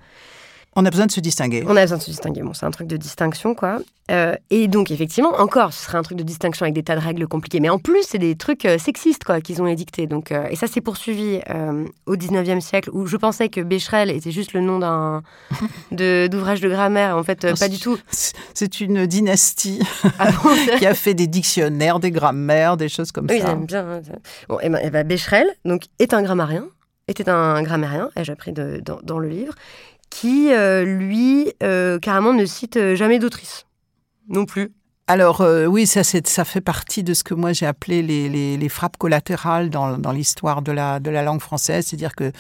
[0.81, 1.63] On a besoin de se distinguer.
[1.67, 2.41] on a besoin de se distinguer.
[2.43, 3.81] Bon, c'est un truc de distinction quoi.
[4.11, 7.01] Euh, et donc effectivement, encore, ce serait un truc de distinction avec des tas de
[7.01, 7.61] règles compliquées.
[7.61, 10.07] Mais en plus, c'est des trucs euh, sexistes quoi qu'ils ont édictés.
[10.07, 11.41] Donc euh, et ça s'est poursuivi
[12.07, 15.23] au 19e siècle où je pensais que Becherel était juste le nom d'un
[15.93, 17.17] d'ouvrage de grammaire.
[17.17, 17.99] En fait, Non, pas du tout.
[18.11, 19.81] C'est une dynastie
[20.19, 23.49] Ah bon, qui a fait des dictionnaires, des grammaires, des choses comme Oui, ça.
[23.49, 23.85] j'aime bien.
[23.87, 24.01] hein.
[24.49, 26.65] Bon, et ben, et ben, Becherel, donc, est un grammairien,
[27.09, 29.55] était un grammairien, ai-je appris de- dans, dans le livre,
[30.11, 33.67] qui, euh, lui, euh, carrément ne cite euh, jamais d'autrice.
[34.29, 34.73] Non plus.
[35.07, 39.69] Alors oui, ça, ça fait partie de ce que moi j'ai appelé les, frappes collatérales
[39.69, 42.31] dans, l'histoire de la, langue française, c'est-à-dire que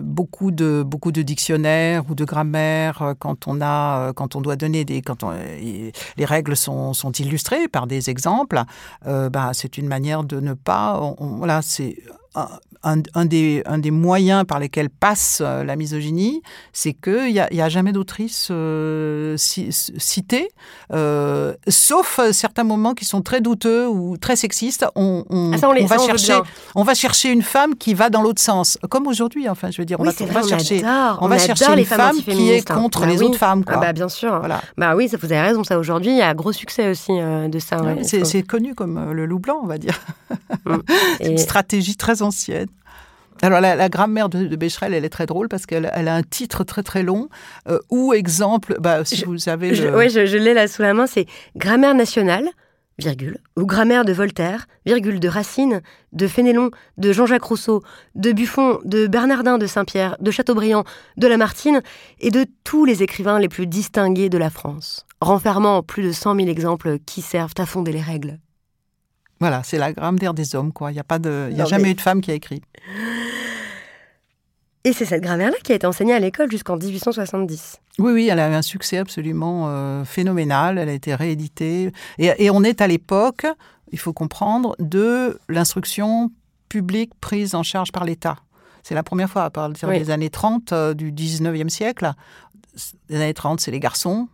[0.00, 5.02] beaucoup de dictionnaires ou de grammaire, euh, quand on a, quand on doit donner des,
[5.02, 8.62] quand les règles sont, illustrées par des exemples,
[9.04, 11.96] bah, c'est une manière de ne pas, voilà, c'est
[12.82, 17.32] un, un- un des, un des moyens par lesquels passe euh, la misogynie, c'est qu'il
[17.32, 19.68] n'y a, y a jamais d'autrice euh, ci-
[19.98, 20.48] citée,
[20.92, 24.86] euh, sauf certains moments qui sont très douteux ou très sexistes.
[24.94, 26.42] On, on- Ah, ça, on les- on va ça, chercher, bien.
[26.74, 29.48] on va chercher une femme qui va dans l'autre sens, comme aujourd'hui.
[29.48, 31.18] Enfin, je veux dire, on va, vrai, chercher, adore.
[31.22, 32.74] on va chercher les une femmes femme qui est hein.
[32.74, 33.24] contre Bah les oui.
[33.26, 33.62] autres femmes.
[33.66, 34.38] Ah bah, bien sûr.
[34.38, 34.60] Voilà.
[34.78, 35.64] Bah oui, ça, vous avez raison.
[35.64, 37.82] Ça, aujourd'hui, il y a gros succès aussi euh, de ça.
[37.82, 39.98] ouais, il C'est connu comme le loup blanc, on va dire.
[40.64, 40.76] Mm.
[41.18, 42.68] C'est une Et- stratégie très ancienne.
[43.42, 46.14] Alors la, la grammaire de, de Becherel, elle est très drôle parce qu'elle elle a
[46.14, 47.28] un titre très très long
[47.68, 49.96] euh, ou exemple, bah, si Je- vous avez le...
[49.96, 51.06] ouais, je, je l'ai là sous la main.
[51.06, 51.26] C'est
[51.56, 52.48] Grammaire nationale,
[52.98, 55.80] virgule, ou grammaire de Voltaire, virgule, de Racine,
[56.12, 57.82] de Fénélon, de Jean-Jacques Rousseau,
[58.14, 60.84] de Buffon, de Bernardin de Saint-Pierre, de Chateaubriand,
[61.16, 61.80] de Lamartine
[62.20, 66.36] et de tous les écrivains les plus distingués de la France, renfermant plus de 100
[66.36, 68.38] 000 exemples qui servent à fonder les règles.
[69.40, 70.90] Voilà, c'est la grammaire des hommes, quoi.
[70.90, 72.62] Il n'y a, pas de, il y a jamais eu de femme qui a écrit.
[74.84, 77.80] Et c'est cette grammaire-là qui a été enseignée à l'école jusqu'en 1870.
[77.98, 80.78] Oui, oui, elle a eu un succès absolument euh, phénoménal.
[80.78, 81.92] Elle a été rééditée.
[82.18, 83.46] Et, et on est à l'époque,
[83.92, 86.30] il faut comprendre, de l'instruction
[86.70, 88.36] publique prise en charge par l'État.
[88.82, 89.98] C'est la première fois à partir Oui.
[89.98, 92.12] des années 30 euh, du 19e siècle.
[93.10, 94.28] Les années 30, c'est les garçons.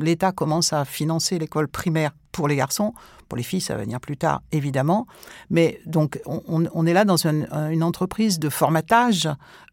[0.00, 2.92] L'État commence à financer l'école primaire pour les garçons.
[3.28, 5.06] Pour les filles, ça va venir plus tard, évidemment.
[5.50, 9.28] Mais donc, on, est là dans une, entreprise de formatage.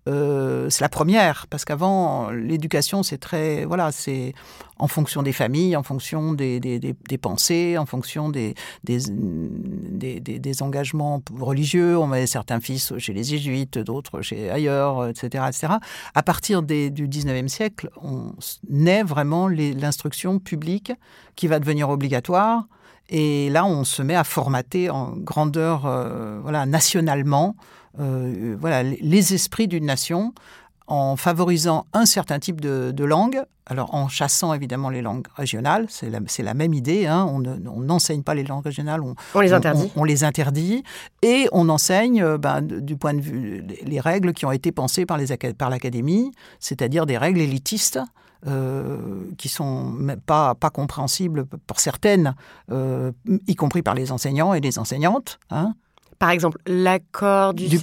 [0.08, 3.66] Euh, c'est la première, parce qu'avant, l'éducation, c'est très.
[3.66, 4.34] Voilà, c'est
[4.80, 11.98] en fonction des familles, en fonction des, pensées, en fonction des, des, engagements religieux.
[11.98, 15.46] On met certains fils chez les jésuites, d'autres chez ailleurs, etc.
[15.48, 15.74] etc.
[16.16, 18.34] À partir du 19e siècle, on
[18.70, 20.92] naît vraiment l'instruction publique
[21.36, 22.53] qui va devenir obligatoire.
[23.10, 27.56] Et là, on se met à formater en grandeur, euh, voilà, nationalement,
[28.00, 28.98] euh, voilà, les-
[29.34, 30.34] esprits d'une nation,
[30.88, 33.42] en favorisant un certain type de, de langue.
[33.66, 36.20] Alors, en chassant évidemment les langues régionales, c'est la,
[36.54, 37.06] même idée.
[37.08, 39.92] hein, on ne- on n'enseigne pas les langues régionales, on, On les interdit.
[39.96, 40.84] on, on les interdit
[41.22, 44.72] et on enseigne euh, ben, du point de vue les, les règles qui ont été
[44.74, 48.00] pensées par aca- par l'académie, c'est-à-dire des règles élitistes.
[48.48, 48.98] Euh,
[49.38, 49.94] qui sont
[50.26, 52.36] pas pas compréhensibles pour certaines,
[52.72, 53.12] euh,
[53.48, 55.74] y compris par les enseignants et les enseignantes, hein,
[56.20, 57.82] Par exemple, l'accord du, Du COD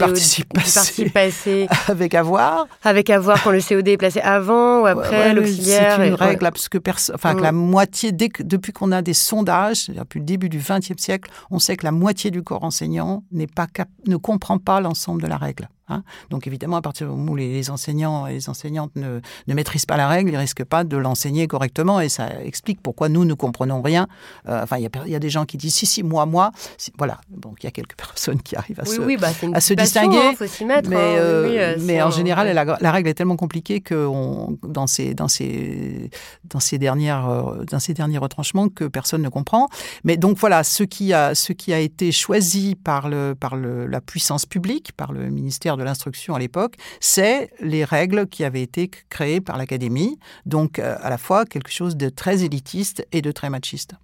[0.55, 1.69] participe passé.
[1.89, 2.67] avec avoir.
[2.85, 5.97] avec à voir quand le COD est placé avant ou après Ouais, l'auxiliaire.
[5.97, 6.79] C'est une règle, parce que,
[7.15, 7.43] enfin, que Mm.
[7.43, 11.31] la moitié, dès que, depuis qu'on a des sondages, depuis le début du XXe siècle,
[11.51, 15.21] on sait que la moitié du corps enseignant n'est pas cap- ne comprend pas l'ensemble
[15.23, 15.69] de la règle.
[15.91, 16.03] Hein.
[16.31, 19.87] Donc évidemment, à partir du moment où les, enseignants et les enseignantes ne, ne maîtrisent
[19.87, 23.35] pas la règle, ils risquent pas de l'enseigner correctement, et ça explique pourquoi nous ne
[23.35, 24.07] comprenons rien.
[24.49, 26.27] Euh, enfin, il y a, il y a des gens qui disent si, si, moi,
[26.27, 26.53] moi.
[26.99, 27.21] Voilà.
[27.29, 29.61] Donc il y a quelques personnes qui arrivent à Oui, se, oui, bah, une à
[29.61, 30.19] se distinguer.
[30.19, 30.89] hein, faut s'y mettre.
[30.89, 32.55] Mais, hein, euh, oui, euh, en général, ouais.
[32.55, 36.11] la, la règle est tellement compliquée que on, dans, ces, dans, ces,
[36.45, 39.69] dans, ces dernières, euh, dans ces derniers retranchements que personne ne comprend.
[40.05, 43.87] Mais donc voilà, ce qui a, ce qui a été choisi par, le, par le,
[43.87, 48.63] la puissance publique, par le ministère de l'Instruction à l'époque, c'est les règles qui avaient
[48.63, 50.19] été créées par l'Académie.
[50.47, 53.95] Donc euh, à la fois quelque chose de très élitiste et de très machiste.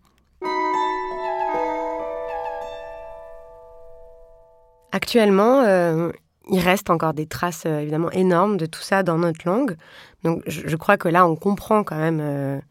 [4.93, 6.11] Actuellement, euh,
[6.51, 9.77] il reste encore des traces euh, évidemment énormes de tout ça dans notre langue.
[10.23, 12.63] Donc je, crois que là, on comprend quand même,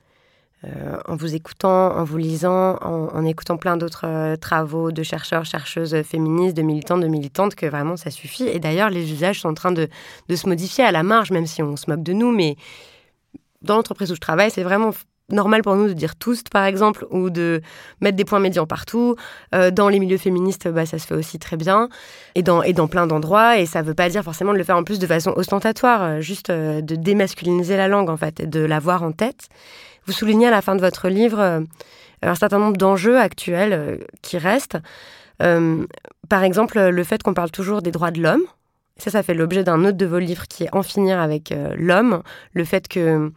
[0.66, 5.46] euh, en vous écoutant, en vous lisant, en, écoutant plein d'autres euh, travaux de chercheurs,
[5.46, 8.48] chercheuses féministes, de militants, de militantes, que vraiment ça suffit.
[8.48, 9.88] Et d'ailleurs, les usages sont en train de,
[10.34, 12.32] se modifier à la marge, même si on se moque de nous.
[12.32, 12.56] Mais
[13.62, 14.92] dans l'entreprise où je travaille, c'est vraiment
[15.30, 17.62] normal pour nous de dire tous, par exemple, ou de
[18.00, 19.16] mettre des points médians partout.
[19.54, 21.90] Euh, dans les milieux féministes, bah, ça se fait aussi très bien,
[22.34, 23.60] et dans, et dans plein d'endroits.
[23.60, 26.22] Et ça ne veut pas dire forcément de le faire en plus de façon ostentatoire,
[26.22, 29.50] juste de démasculiniser la langue, en fait, et de l'avoir en tête.
[30.06, 31.62] Vous soulignez à la fin de votre livre euh,
[32.22, 34.78] un certain nombre d'enjeux actuels euh, qui restent.
[35.42, 35.86] Euh,
[36.30, 38.44] par exemple, le fait qu'on parle toujours des droits de l'homme.
[38.98, 42.24] Ça, ça fait l'objet d'un autre de vos livres qui est En finir avec l'homme.
[42.54, 43.30] Le fait que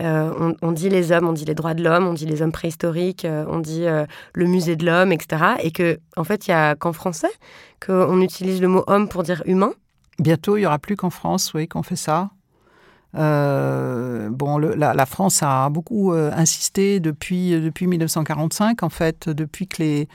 [0.00, 3.24] on, dit les hommes, on dit les droits de l'homme, on dit les hommes préhistoriques,
[3.24, 5.54] on dit le musée de l'homme, etc.
[5.62, 7.30] Et que, en fait, il y a qu'en français
[7.84, 9.72] qu'on utilise le mot homme pour dire humain.
[10.18, 12.30] Bientôt, il n'y aura plus qu'en France, oui, qu'on fait ça.
[13.16, 19.28] Euh, bon, le- la, la France a beaucoup euh, insisté depuis, depuis 1945, en fait,
[19.28, 20.08] depuis que les,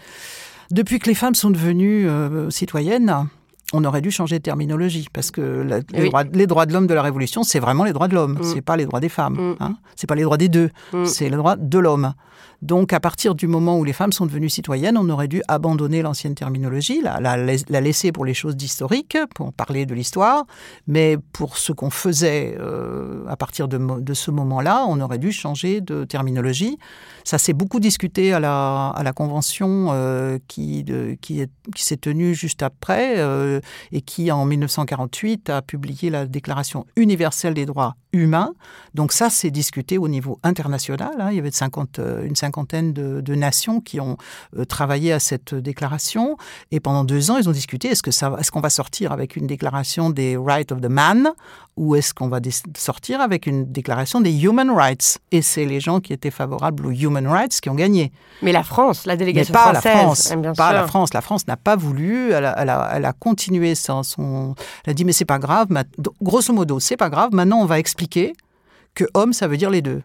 [0.72, 3.28] depuis que les femmes sont devenues euh, citoyennes.
[3.72, 6.10] On aurait dû changer de terminologie parce que la- les, Oui.
[6.10, 8.43] droits, les droits de l'homme de la Révolution, c'est vraiment les droits de l'homme, Mm.
[8.43, 9.56] c'est pas les droits des femmes, Mm.
[9.60, 9.76] hein.
[9.95, 11.06] c'est pas les droits des deux, Mm.
[11.06, 12.14] c'est les droits de l'homme.
[12.62, 16.01] Donc, à partir du moment où les femmes sont devenues citoyennes, on aurait dû abandonner
[16.01, 20.45] l'ancienne terminologie, la, la, la laisser pour les choses d'historique, pour parler de l'histoire,
[20.88, 25.82] mais pour ce qu'on faisait euh, à partir de, ce moment-là, on aurait dû changer
[25.82, 26.78] de terminologie.
[27.24, 30.86] Ça s'est beaucoup discuté à la, à la convention euh, qui,
[31.22, 31.43] qui,
[31.76, 33.60] qui s'est tenue juste après euh,
[33.91, 38.53] et qui, en 1948, a publié la Déclaration universelle des droits humain.
[38.95, 41.12] Donc ça, c'est discuté au niveau international.
[41.20, 41.28] hein.
[41.32, 44.18] Il y avait 50, euh, une cinquantaine de, de nations qui ont
[44.57, 46.36] euh, travaillé à cette déclaration.
[46.72, 49.36] Et pendant deux ans, ils ont discuté est-ce que ça, est-ce qu'on va sortir avec
[49.36, 51.30] une déclaration des rights of the man
[51.78, 52.39] ou est-ce qu'on va
[52.76, 55.20] sortir avec une déclaration des human rights?
[55.32, 58.12] Et c'est les gens qui étaient favorables aux human rights qui ont gagné.
[58.41, 60.74] Mais la France, la Mais délégation pas la française, France, hein, bien pas sûr.
[60.82, 61.14] la France.
[61.14, 62.32] La France n'a pas voulu.
[62.32, 64.55] Elle a, elle a- elle a continué sans son.
[64.84, 65.68] Elle a dit mais c'est pas grave.
[65.70, 65.84] ma-
[66.22, 67.30] Grosso modo, c'est pas grave.
[67.34, 70.02] Maintenant, on va expliquer que homme, ça veut dire les deux.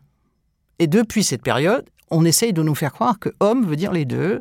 [0.79, 4.05] Et depuis cette période, on essaye de nous faire croire que homme veut dire les
[4.05, 4.41] deux,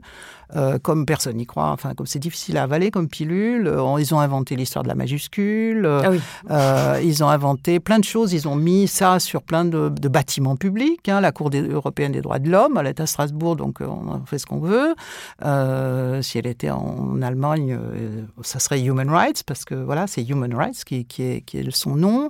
[0.56, 1.70] euh, comme personne n'y croit.
[1.72, 3.68] Enfin, comme c'est difficile à avaler comme pilule.
[3.68, 5.86] euh, Ils ont inventé l'histoire de la majuscule.
[5.86, 6.20] euh, Ah oui.
[6.52, 8.34] euh, ils ont inventé plein de choses.
[8.34, 11.08] Ils ont mis ça sur plein de, de bâtiments publics.
[11.10, 11.22] hein.
[11.22, 14.38] La Cour des- européenne des droits de l'homme, elle est à Strasbourg, donc on fait
[14.40, 14.94] ce qu'on veut.
[15.44, 17.78] Euh, si elle était en Allemagne,
[18.42, 21.72] ça serait Human Rights, parce que voilà, c'est Human Rights qui, qui est, qui est
[21.76, 22.30] son nom.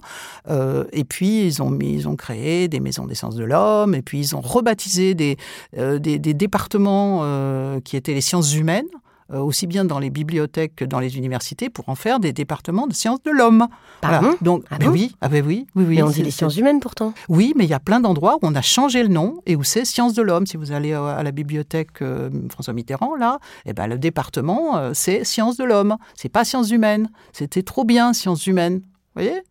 [0.92, 4.02] Et puis, ils ont, mis, ils ont créé des maisons des sciences de l'homme, et
[4.02, 5.38] puis ils ont rebaptisé des,
[5.76, 8.86] des, des départements qui étaient les sciences humaines
[9.32, 12.88] euh, aussi bien dans les bibliothèques que dans les universités, pour en faire des départements
[12.88, 13.68] de sciences de l'homme.
[14.02, 14.36] Pardon?
[14.42, 14.90] Donc, Ah bon?
[14.90, 15.96] oui, ah ben oui, oui, oui.
[15.96, 17.14] Mais on dit les sciences humaines pourtant.
[17.30, 19.64] Oui, mais il y a plein d'endroits où on a changé le nom et où
[19.64, 20.46] c'est sciences de l'homme.
[20.46, 24.76] Si vous allez euh, à la bibliothèque euh, François Mitterrand, là, eh ben, le département,
[24.78, 25.96] euh, c'est sciences de l'homme.
[26.16, 27.10] C'est pas sciences humaines.
[27.32, 28.82] C'était trop bien, sciences humaines.
[29.16, 29.42] Vous voyez?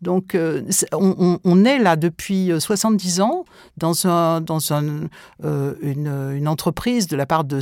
[0.00, 3.44] Donc, euh, on, est là depuis euh, 70 ans
[3.78, 5.08] dans, un, dans un,
[5.44, 7.58] euh, une, une entreprise de la part de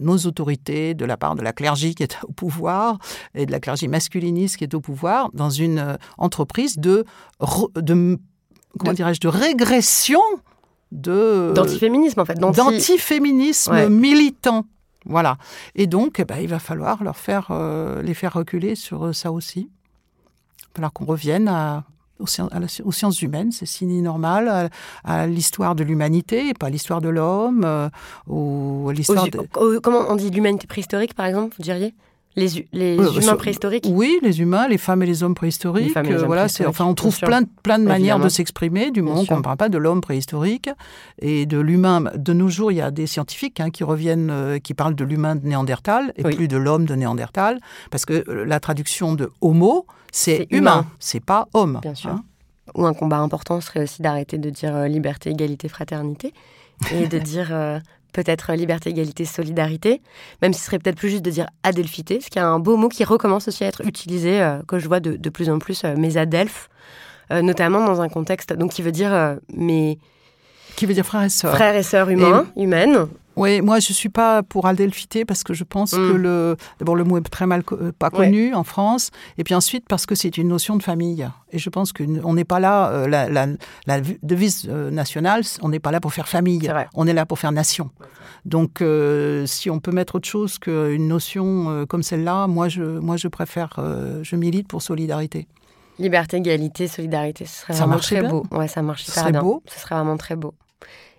[0.00, 2.98] nos autorités, de la part de la clergie qui est au pouvoir
[3.34, 7.04] et de la clergie masculiniste qui est au pouvoir, dans une euh, entreprise de,
[7.38, 10.20] comment dirais-je, de régression
[10.92, 12.34] de D'antiféminisme en fait.
[12.38, 13.88] d'anti- d'antiféminisme Ouais.
[13.90, 14.64] militant.
[15.04, 15.36] Voilà.
[15.76, 19.12] Et donc, eh ben, il va falloir leur faire, euh, les faire reculer sur euh,
[19.12, 19.70] ça aussi.
[20.76, 21.84] Falloir qu'on revienne à,
[22.18, 24.68] aux, sciences, à la- aux sciences humaines, c'est signe normal, à,
[25.04, 27.88] à l'histoire de l'humanité, pas l'histoire de l'homme, euh,
[28.26, 29.38] ou l'histoire de...
[29.38, 31.94] aux- comment on dit l'humanité préhistorique par exemple, vous diriez?
[32.38, 33.86] Les, les Euh, humains préhistoriques?
[33.88, 35.94] Oui, les humains, les femmes et les hommes préhistoriques.
[35.94, 38.18] Les et les euh, hommes voilà, préhistoriques, enfin, on trouve plein, de- plein de manières
[38.20, 40.68] de s'exprimer, du moment qu'on ne parle pas de l'homme préhistorique
[41.22, 42.04] et de l'humain.
[42.14, 45.04] De nos jours, il y a des scientifiques hein, qui reviennent, euh, qui parlent de
[45.04, 46.36] l'humain de Néandertal et Oui.
[46.36, 47.58] plus de l'homme de Néandertal,
[47.90, 50.86] parce que euh, la traduction de homo, c'est, humain, humain.
[50.98, 51.78] c'est pas homme.
[51.82, 52.10] Bien sûr.
[52.10, 52.24] hein.
[52.74, 56.32] Ou un combat important serait aussi d'arrêter de dire euh, liberté, égalité, fraternité
[56.92, 57.78] et de dire euh,
[58.12, 60.02] peut-être liberté, égalité, solidarité,
[60.42, 62.76] même si ce serait peut-être plus juste de dire adelphité, ce qui est un beau
[62.76, 65.58] mot qui recommence aussi à être utilisé, euh, que je vois de, de plus en
[65.58, 66.68] plus, euh, mes adelphes,
[67.30, 69.98] euh, notamment dans un contexte donc qui veut dire euh, mes
[70.76, 71.54] Qui veut dire frères et sœurs.
[71.54, 73.06] frères et sœurs humains, humaines.
[73.36, 77.04] Oui, moi je suis pas pour adelphité parce que je pense que le d'abord le
[77.04, 78.26] mot est très mal euh, pas Ouais.
[78.26, 81.68] connu en France et puis ensuite parce que c'est une notion de famille et je
[81.68, 83.46] pense qu'on n'est pas là euh, la, la-
[83.86, 87.38] la devise euh, nationale on n'est pas là pour faire famille on est là pour
[87.38, 87.90] faire nation
[88.46, 88.82] donc
[89.46, 93.70] si on peut mettre autre chose qu'une notion comme celle-là moi je moi je préfère
[94.22, 95.46] je milite pour solidarité
[95.98, 98.28] Liberté, égalité, solidarité, ce serait Ça vraiment très bien.
[98.28, 98.44] beau.
[98.50, 99.40] Ouais, ça marche super serait bien.
[99.40, 99.62] beau.
[99.66, 100.52] Ce serait vraiment très beau.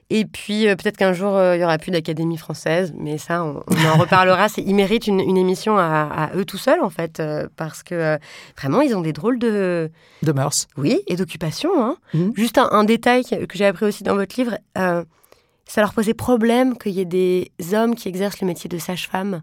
[0.09, 3.43] Et puis, euh, peut-être qu'un jour, euh, il y aura plus d'Académie française, mais ça,
[3.43, 4.47] on, on en reparlera.
[4.49, 5.83] C'est- Ils méritent une, une émission à,
[6.31, 8.17] à eux tout seuls, en fait, euh, parce que
[8.57, 9.91] vraiment, ils ont des drôles de...
[10.23, 11.69] de mœurs Oui, et d'occupation.
[11.83, 11.97] Hein.
[12.13, 12.31] Mhm.
[12.35, 16.77] Juste un, un détail que, j'ai appris aussi dans votre livre, ça leur posait problème
[16.77, 19.41] qu'il y ait des hommes qui exercent le métier de sage-femme.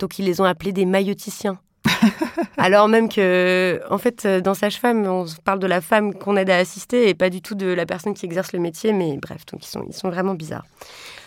[0.00, 1.58] Donc, ils les ont appelés des mailloticiens.
[2.56, 6.50] Alors même que, en fait, euh, dans Sage-Femme, on parle de la femme qu'on aide
[6.50, 8.92] à assister et pas du tout de la personne qui exerce le métier.
[8.92, 10.64] Mais bref, donc ils sont, ils sont vraiment bizarres.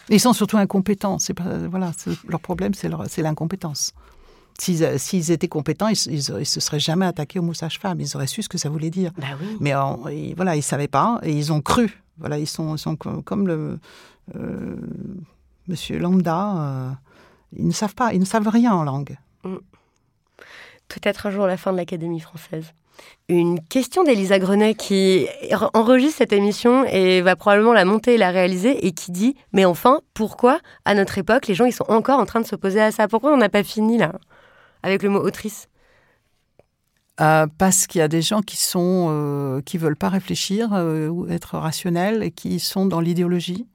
[0.10, 1.20] Ils sont surtout incompétents.
[1.20, 1.38] C'est
[1.70, 3.94] voilà, c'est- leur problème, c'est l'incompétence.
[4.60, 8.00] S'ils euh, s'ils étaient compétents, ils, ils, ils se seraient jamais attaqués aux mot sage-femme.
[8.02, 9.12] Ils auraient su ce que ça voulait dire.
[9.18, 9.58] Bah oui.
[9.60, 9.74] Mais
[10.12, 12.02] ils- voilà, ils savaient pas et ils ont cru.
[12.18, 12.76] Voilà, ils sont,
[13.24, 13.80] comme le
[14.36, 14.76] euh,
[15.68, 16.56] Monsieur Lambda.
[16.58, 16.90] euh,
[17.56, 19.16] ils ne savent pas, ils ne savent rien en langue.
[20.88, 22.74] Peut-être un jour la fin de l'Académie française.
[23.30, 28.18] Une question d'Elisa Grenet qui re- enregistre cette émission et va probablement la monter et
[28.18, 31.86] la réaliser et qui dit Mais enfin, pourquoi à notre époque les gens ils sont
[31.90, 33.08] encore en train de s'opposer à ça?
[33.08, 34.14] Pourquoi on n'a pas fini là
[34.82, 35.68] avec le mot autrice?
[37.20, 41.08] Euh, parce qu'il y a des gens qui sont euh, qui veulent pas réfléchir euh,
[41.08, 43.68] ou être rationnels et qui sont dans l'idéologie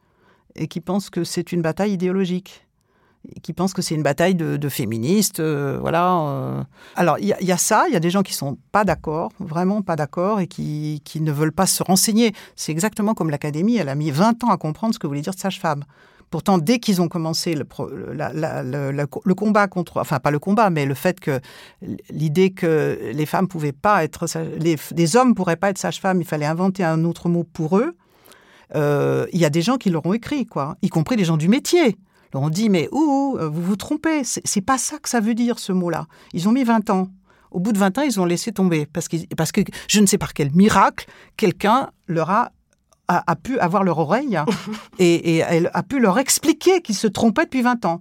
[0.55, 2.67] et qui pensent que c'est une bataille idéologique
[3.43, 6.63] qui pensent que c'est une bataille de, féministes euh, voilà euh.
[6.97, 9.83] alors il y, a- ça il y a des gens qui sont pas d'accord vraiment
[9.83, 13.89] pas d'accord et qui, qui ne veulent pas se renseigner c'est exactement comme l'académie elle
[13.89, 15.85] a mis 20 ans à comprendre ce que voulait dire sage-femme
[16.33, 17.67] Pourtant, dès qu'ils ont commencé le,
[18.15, 21.41] le, combat contre, enfin pas le combat, mais le fait que
[22.09, 24.27] l'idée que les femmes pouvaient pas être,
[24.59, 27.95] les, les hommes pourraient pas être sages-femmes, il fallait inventer un autre mot pour eux.
[28.75, 31.49] Euh, il y a des gens qui l'auront écrit, quoi, y compris les gens du
[31.49, 31.99] métier.
[32.35, 35.73] On dit mais ouh, vous vous trompez, c'est pas ça que ça veut dire ce
[35.73, 36.07] mot-là.
[36.33, 37.09] Ils ont mis 20 ans.
[37.51, 40.19] Au bout de 20 ans, ils ont laissé tomber parce, parce que je ne sais
[40.19, 41.07] par quel miracle,
[41.37, 42.53] quelqu'un leur a
[43.09, 44.39] a, pu avoir leur oreille
[44.99, 48.01] et, elle a pu leur expliquer qu'ils se trompaient depuis 20 ans.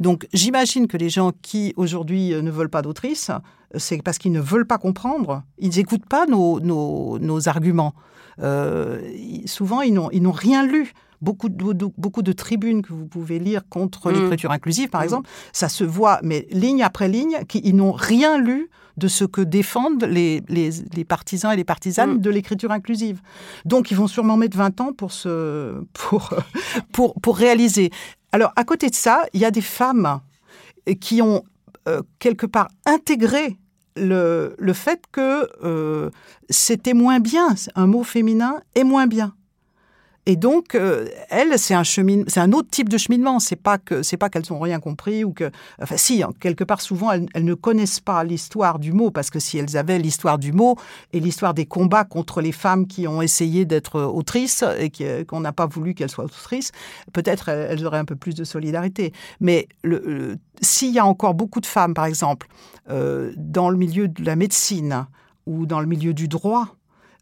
[0.00, 3.30] Donc j'imagine que les gens qui aujourd'hui euh, ne veulent pas d'autrice,
[3.74, 5.42] c'est parce qu'ils ne veulent pas comprendre.
[5.58, 7.94] Ils n'écoutent pas nos, nos, arguments.
[8.40, 9.00] Euh,
[9.46, 10.92] souvent, ils n'ont rien lu.
[11.20, 14.14] Beaucoup de, beaucoup de tribunes que vous pouvez lire contre mm.
[14.14, 18.70] l'écriture inclusive, par exemple, ça se voit, mais ligne après ligne, qu'ils n'ont rien lu
[18.96, 22.20] de ce que défendent les, les, partisans et les partisanes mm.
[22.20, 23.20] de l'écriture inclusive.
[23.64, 26.34] Donc, ils vont sûrement mettre 20 ans pour, se, pour,
[26.92, 27.90] pour, pour réaliser.
[28.32, 30.20] Alors, à côté de ça, il y a des femmes
[31.00, 31.44] qui ont
[31.88, 33.56] euh, quelque part intégré
[33.96, 36.10] le, le fait que euh,
[36.50, 39.34] c'était moins bien, un mot féminin est moins bien.
[40.28, 43.40] Et donc, euh, elle, c'est un autre type de cheminement.
[43.40, 45.50] C'est pas que, c'est pas qu'elles n'ont rien compris ou que,
[45.80, 49.56] enfin, si, quelque part, souvent, elles, ne connaissent pas l'histoire du mot parce que si
[49.56, 50.76] elles avaient l'histoire du mot
[51.14, 54.90] et l'histoire des combats contre les femmes qui ont essayé d'être autrices et
[55.24, 56.72] qu'on n'a pas voulu qu'elles soient autrices,
[57.14, 59.14] peut-être elles auraient un peu plus de solidarité.
[59.40, 59.66] Mais
[60.60, 62.48] s'il y a encore beaucoup de femmes, par exemple,
[62.90, 65.06] euh, dans le milieu de la médecine
[65.46, 66.76] ou dans le milieu du droit,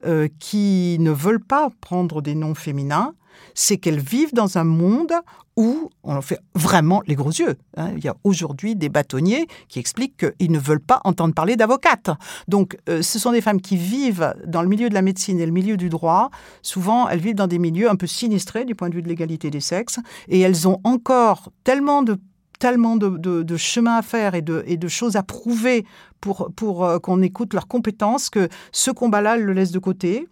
[0.05, 3.15] euh, qui ne veulent pas prendre des noms féminins,
[3.55, 5.13] c'est qu'elles vivent dans un monde
[5.57, 7.57] où on fait vraiment les gros yeux.
[7.77, 7.93] Hein.
[7.97, 12.11] Il y a aujourd'hui des bâtonniers qui expliquent qu'ils ne veulent pas entendre parler d'avocate.
[12.47, 15.47] Donc, euh, ce sont des femmes qui vivent dans le milieu de la médecine et
[15.47, 16.31] le milieu du droit.
[16.61, 19.51] Souvent, elles vivent dans des milieux un peu sinistrés du point de vue de l'égalité
[19.51, 22.19] des sexes, et elles ont encore tellement de
[22.59, 25.85] tellement de, chemin à faire et de, et de choses à prouver
[26.21, 30.29] pour, pour euh, qu'on écoute leurs compétences que ce combat-là, elles le laissent de côté.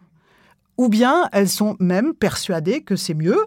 [0.76, 3.38] Ou bien elles sont même persuadées que c'est mieux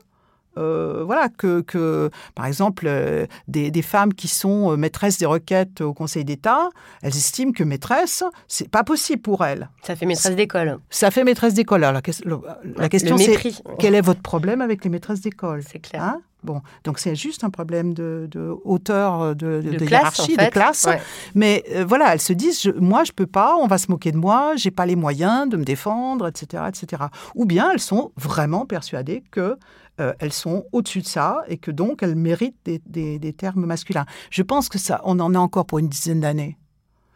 [0.58, 5.82] euh, voilà, que, que, par exemple, euh, des, des, femmes qui sont maîtresses des requêtes
[5.82, 6.70] au Conseil d'État,
[7.04, 9.70] elles estiment que maîtresse, c'est pas possible pour elles.
[9.84, 10.80] Ça fait maîtresse d'école.
[10.90, 11.84] Ça fait maîtresse d'école.
[11.84, 12.38] Alors, la,
[12.76, 13.38] la question, c'est
[13.78, 15.62] quel est votre problème avec les maîtresses d'école?
[15.62, 16.02] C'est clair.
[16.02, 16.22] Hein?
[16.44, 18.30] Bon, donc c'est juste un problème de,
[18.64, 20.88] hauteur, euh, de, de, hiérarchie, de classe.
[21.34, 24.18] Mais euh, voilà, elles se disent, moi je peux pas, on va se moquer de
[24.18, 27.04] moi, j'ai pas les moyens de me défendre, etc., etc.
[27.34, 29.58] Ou bien elles sont vraiment persuadées que
[30.00, 34.06] euh, elles sont au-dessus de ça et que donc elles méritent des, des, termes masculins.
[34.30, 36.58] Je pense que ça, on en a encore pour une dizaine d'années.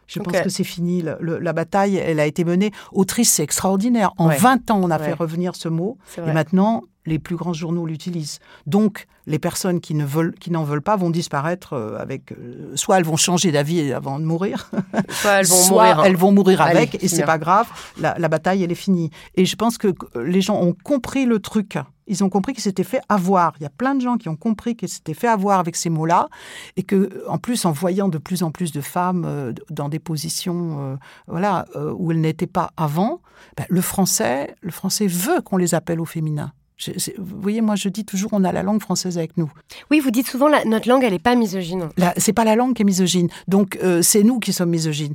[0.08, 1.02] Je pense que c'est fini.
[1.20, 2.70] la bataille, elle a été menée.
[2.92, 4.12] Autrice, c'est extraordinaire.
[4.18, 5.96] En 20 ans, on a fait revenir ce mot.
[6.18, 8.38] Et maintenant, les plus grands journaux l'utilisent.
[8.66, 12.32] Donc, les personnes qui ne veulent, qui n'en veulent pas vont disparaître euh, avec.
[12.32, 14.70] Euh, soit elles vont changer d'avis avant de mourir,
[15.08, 16.02] soit elles vont mourir.
[16.04, 17.66] Elles vont mourir avec, et c'est pas grave.
[18.00, 19.10] La, la, bataille, elle est finie.
[19.34, 19.88] Et je pense que
[20.20, 21.78] les gens ont compris le truc.
[22.08, 23.54] Ils ont compris qu'ils s'étaient fait avoir.
[23.60, 25.88] Il y a plein de gens qui ont compris qu'ils s'étaient fait avoir avec ces
[25.88, 26.28] mots-là,
[26.76, 30.00] et que, en plus, en voyant de plus en plus de femmes euh, dans des
[30.00, 30.98] positions,
[31.28, 33.20] voilà, où elles n'étaient pas avant,
[33.56, 36.52] ben, le français, le français veut qu'on les appelle au féminin
[37.18, 39.50] vous voyez, moi je dis toujours, on a la langue française avec nous.
[39.90, 41.88] Oui, vous dites souvent, la, notre langue, elle n'est pas misogyne.
[42.16, 43.28] C'est pas la langue qui est misogyne.
[43.48, 45.14] Donc euh, c'est nous qui sommes misogynes.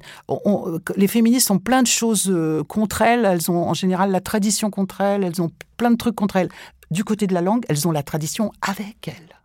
[0.95, 3.25] les féministes ont plein de choses euh, contre elles.
[3.25, 5.23] Elles ont en général la tradition contre elles.
[5.23, 6.49] Elles ont plein de trucs contre elles.
[6.89, 9.35] Du côté de la langue, elles ont la tradition avec elles.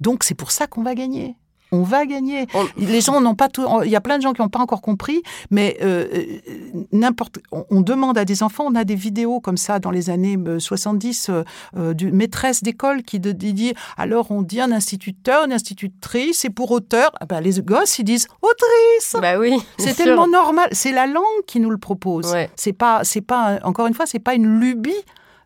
[0.00, 1.36] Donc c'est pour ça qu'on va gagner
[1.72, 2.46] on va gagner.
[2.76, 3.66] Les gens n'ont pas tout.
[3.84, 7.38] Il y a plein de gens qui n'ont pas encore compris, mais euh, euh, n'importe.
[7.50, 8.64] On, demande à des enfants.
[8.66, 11.30] On a des vidéos comme ça dans les années 70
[11.76, 16.70] euh, d'une maîtresse d'école qui dit alors on dit un instituteur, une institutrice, et pour
[16.70, 19.16] auteur, ah ben, les gosses ils disent autrice.
[19.20, 19.56] Bah oui.
[19.78, 20.68] C'est tellement normal.
[20.72, 22.34] C'est la langue qui nous le propose.
[22.54, 23.58] C'est pas, c'est pas.
[23.64, 24.92] Encore une fois, c'est pas une lubie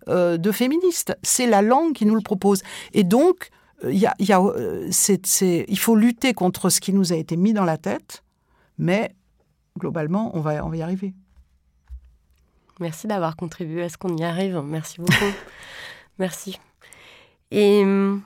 [0.06, 1.16] de féministe.
[1.22, 2.62] C'est la langue qui nous le propose.
[2.92, 3.50] Et donc
[3.84, 4.90] il, y a, il, y a, euh,
[5.42, 8.22] il faut lutter contre ce qui nous a été mis dans la tête,
[8.78, 9.14] mais
[9.78, 11.14] globalement, on va, on va y arriver.
[12.80, 14.60] Merci d'avoir contribué à ce qu'on y arrive.
[14.64, 15.12] Merci beaucoup.
[16.18, 16.58] Merci.
[17.50, 18.22] Et hum,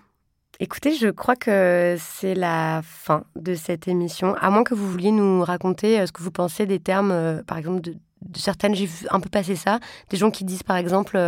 [0.60, 4.34] écoutez, je crois que c'est la fin de cette émission.
[4.36, 7.42] À moins que vous vouliez nous raconter euh, ce que vous pensez des termes, euh,
[7.42, 9.80] par exemple, de, de certaines, j'ai vu un peu passer ça,
[10.10, 11.18] des gens qui disent par exemple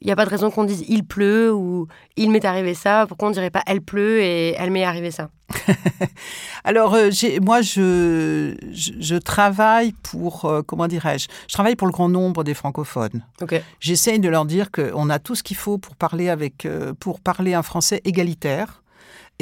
[0.00, 1.86] il n'y a pas de raison qu'on dise il pleut ou
[2.16, 3.06] il m'est arrivé ça.
[3.06, 5.30] Pourquoi on dirait pas elle pleut et elle m'est arrivé ça?
[6.64, 7.10] Alors, euh,
[7.42, 12.54] moi, je, je, travaille pour, euh, comment dirais-je, je travaille pour le grand nombre des
[12.54, 13.24] francophones.
[13.40, 13.62] Okay.
[13.80, 17.20] J'essaye de leur dire qu'on a tout ce qu'il faut pour parler, avec, euh, pour
[17.20, 18.82] parler un français égalitaire.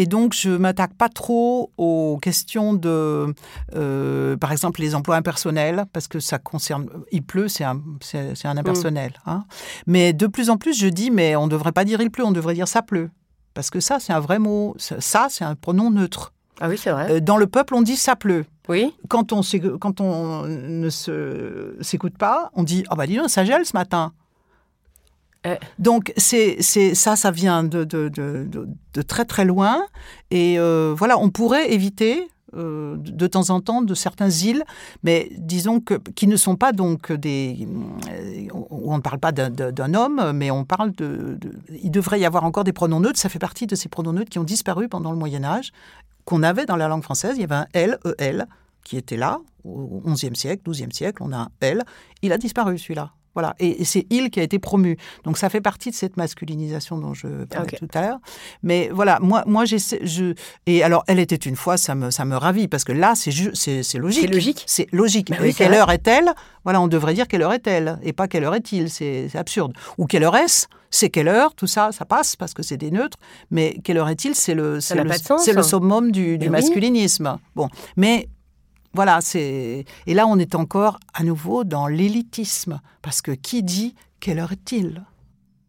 [0.00, 3.34] Et donc, je m'attaque pas trop aux questions de,
[4.36, 6.88] par exemple, les emplois impersonnels, parce que ça concerne.
[7.10, 9.10] Il pleut, c'est un, c'est, un impersonnel.
[9.26, 9.30] Mm.
[9.30, 9.44] Hein.
[9.88, 12.24] Mais de plus en plus, je dis, mais on ne devrait pas dire il pleut,
[12.24, 13.10] on devrait dire ça pleut.
[13.54, 14.76] Parce que ça, c'est un vrai mot.
[14.78, 16.32] Ça, c'est un pronom neutre.
[16.60, 17.10] Ah oui, c'est vrai.
[17.10, 18.44] Euh, dans le peuple, on dit ça pleut.
[18.68, 18.94] Oui.
[19.08, 19.40] Quand on,
[19.80, 24.12] quand on ne s'écoute pas, on dit Ah bah dis donc, ça gèle ce matin.
[25.48, 25.56] Euh.
[25.78, 28.46] Donc c'est ça, ça vient de, de, de,
[28.94, 29.84] de, très très loin.
[30.30, 34.64] Et euh, voilà, on pourrait éviter euh, de temps en temps de certaines îles,
[35.02, 37.68] mais disons que qui ne sont pas donc des
[38.52, 41.38] on ne parle pas d'un homme, mais on parle de,
[41.82, 43.18] Il devrait y avoir encore des pronoms neutres.
[43.18, 45.72] Ça fait partie de ces pronoms neutres qui ont disparu pendant le Moyen Âge,
[46.24, 47.32] qu'on avait dans la langue française.
[47.36, 48.46] Il y avait un L, E-L,
[48.82, 51.22] qui était là au XIe siècle, XIIe siècle.
[51.22, 51.84] On a un L.
[52.22, 53.12] Il a disparu celui-là.
[53.38, 53.54] Voilà.
[53.60, 54.96] Et, c'est il qui a été promu.
[55.22, 58.18] Donc ça fait partie de cette masculinisation dont je parlais tout à l'heure.
[58.64, 60.00] Mais voilà, moi, moi j'essaie.
[60.02, 60.34] Je...
[60.66, 63.30] Et alors, elle était une fois, ça me, ça me ravit, parce que là, c'est
[63.30, 64.22] c'est logique.
[64.22, 64.64] C'est logique.
[64.66, 65.30] C'est logique.
[65.30, 66.32] Bah quelle heure est-elle?
[66.64, 68.90] Voilà, on devrait dire quelle heure est-elle, et pas quelle heure est-il.
[68.90, 69.72] C'est absurde.
[69.98, 70.66] Ou quelle heure est-ce?
[70.90, 73.18] C'est quelle heure, tout ça, ça passe parce que c'est des neutres,
[73.52, 74.34] mais quelle heure est-il?
[74.34, 77.38] C'est le, c'est le, le, summum du, du masculinisme.
[77.54, 78.28] Bon, mais
[78.98, 82.80] voilà, c'est et là on est encore à nouveau dans l'élitisme.
[83.00, 85.04] Parce que qui dit quelle heure est-il?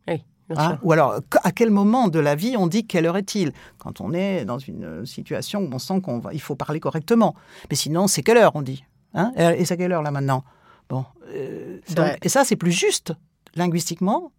[0.07, 0.23] Oui,
[0.57, 0.79] hein?
[0.81, 3.53] Ou alors à quel moment de la vie on dit quelle heure est-il?
[3.77, 7.35] Quand on est dans une situation où on sent qu'on va, il faut parler correctement.
[7.69, 8.83] Mais sinon c'est quelle heure on dit?
[9.13, 9.31] Hein?
[9.37, 10.43] Et c'est quelle heure là maintenant?
[10.89, 11.77] Bon, euh,
[12.23, 13.13] et ça c'est plus juste.
[13.55, 14.31] Linguistiquement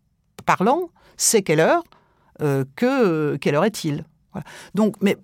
[0.47, 0.91] parlant.
[1.17, 1.85] C'est quelle heure
[2.43, 4.05] euh, que quelle heure est-il?
[4.75, 5.17] Donc, mais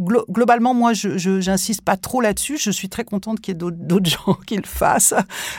[0.00, 2.58] globalement, moi, je n'insiste pas trop là-dessus.
[2.58, 5.14] Je suis très contente qu'il y ait d'autres gens qui le fassent,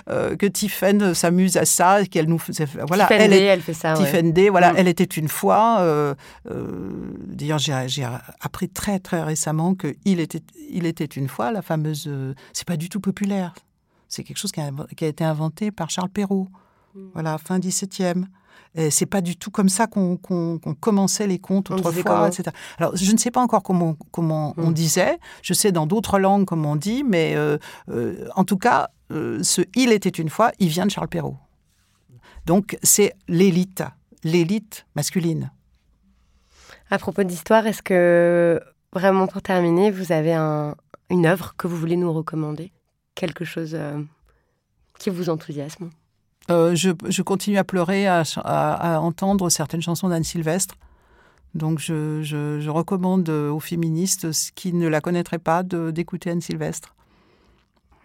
[0.10, 2.42] euh, que Tiffen s'amuse à ça, qu'elle nous
[2.88, 3.94] voilà, elle, elle, fait ça.
[3.94, 4.76] Tiffen voilà, mm.
[4.78, 5.80] elle était une fois.
[5.80, 6.16] Euh,
[6.52, 8.06] euh, d'ailleurs, j'ai
[8.42, 12.10] appris très très récemment que il était, il était une fois la fameuse.
[12.54, 13.54] c'est pas du tout populaire.
[14.08, 16.50] C'est quelque chose qui a, qui a, été inventé par Charles Perrault.
[16.94, 17.00] Mm.
[17.14, 18.26] Voilà, fin 17e.
[18.90, 20.18] C'est pas du tout comme ça qu'on
[20.80, 22.52] commençait les contes autrefois, etc.
[22.78, 24.74] Alors, je ne sais pas encore comment, comment on hmm.
[24.74, 25.20] disait.
[25.42, 27.58] Je sais dans d'autres langues comment on dit, mais euh,
[27.90, 31.38] euh, en tout cas, euh, ce Il était une fois, il vient de Charles Perrault.
[32.46, 33.84] Donc, c'est l'élite,
[34.24, 35.52] l'élite masculine.
[36.90, 38.62] À propos d'histoire, est-ce que,
[38.94, 40.36] vraiment pour terminer, vous avez
[41.10, 42.72] une œuvre que vous voulez nous recommander?
[43.16, 43.78] Quelque chose
[45.00, 45.90] qui vous enthousiasme?
[46.52, 50.76] Euh, je, continue à pleurer à, entendre certaines chansons d'Anne Sylvestre.
[51.56, 56.94] Donc je, recommande aux féministes qui ne la connaîtraient pas d'écouter Anne Sylvestre.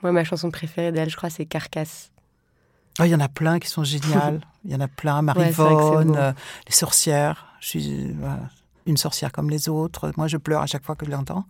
[0.02, 2.10] Moi, ma chanson préférée d'elle, je crois, c'est Carcasse.
[2.98, 4.40] Oh, il y en a plein qui sont géniales.
[4.64, 5.22] Il y en a plein.
[5.22, 6.32] Marie-Vonne, euh,
[6.66, 7.46] Les sorcières.
[7.60, 8.14] Je suis
[8.84, 10.12] une sorcière comme les autres.
[10.18, 11.46] Moi, je pleure à chaque fois que je l'entends.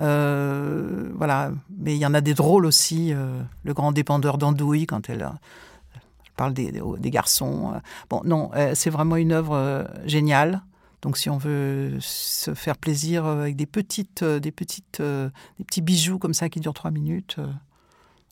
[0.00, 1.50] Euh, voilà.
[1.76, 3.12] Mais il y en a des drôles aussi.
[3.12, 5.28] le grand dépendeur d'Andouille, quand elle
[6.34, 7.72] parle des, des garçons.
[7.74, 7.78] Euh.
[8.10, 10.62] Bon, non, euh, c'est vraiment une œuvre euh, géniale.
[11.02, 16.18] Donc, si on veut se faire plaisir avec des petites, des petites, des petits bijoux
[16.18, 17.36] comme ça qui durent trois minutes,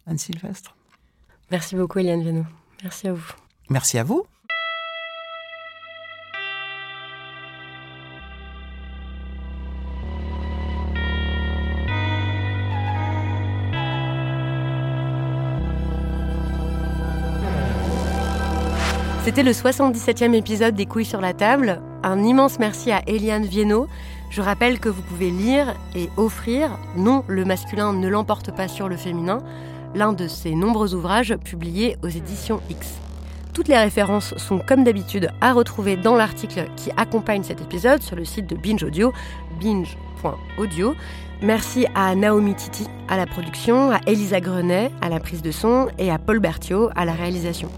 [0.06, 0.74] Anne Sylvestre.
[1.50, 2.46] Merci beaucoup, Eliane Viano.
[2.82, 3.30] Merci à vous.
[3.68, 4.24] Merci à vous.
[19.24, 21.80] C'était le 77e épisode des Couilles sur la table.
[22.02, 23.86] Un immense merci à Eliane Viennot.
[24.30, 28.88] Je rappelle que vous pouvez lire et offrir Non, le masculin ne l'emporte pas sur
[28.88, 29.38] le féminin,
[29.94, 32.94] l'un de ses nombreux ouvrages publiés aux éditions X.
[33.54, 38.16] Toutes les références sont comme d'habitude à retrouver dans l'article qui accompagne cet épisode sur
[38.16, 39.12] le site de Binge Audio,
[39.60, 40.96] binge.audio.
[41.42, 45.86] Merci à Naomi Titi à la production, à Elisa Grenet à la prise de son
[45.96, 47.70] et à Paul Berthiaud à la réalisation.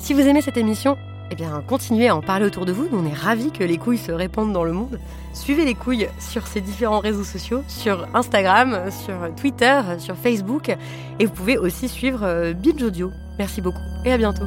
[0.00, 0.96] Si vous aimez cette émission,
[1.30, 2.88] eh bien, continuez à en parler autour de vous.
[2.92, 4.98] on est ravis que les couilles se répandent dans le monde.
[5.34, 10.74] Suivez les couilles sur ces différents réseaux sociaux, sur Instagram, sur Twitter, sur Facebook.
[11.20, 13.12] Et vous pouvez aussi suivre euh, Binge Audio.
[13.38, 14.46] Merci beaucoup et à bientôt.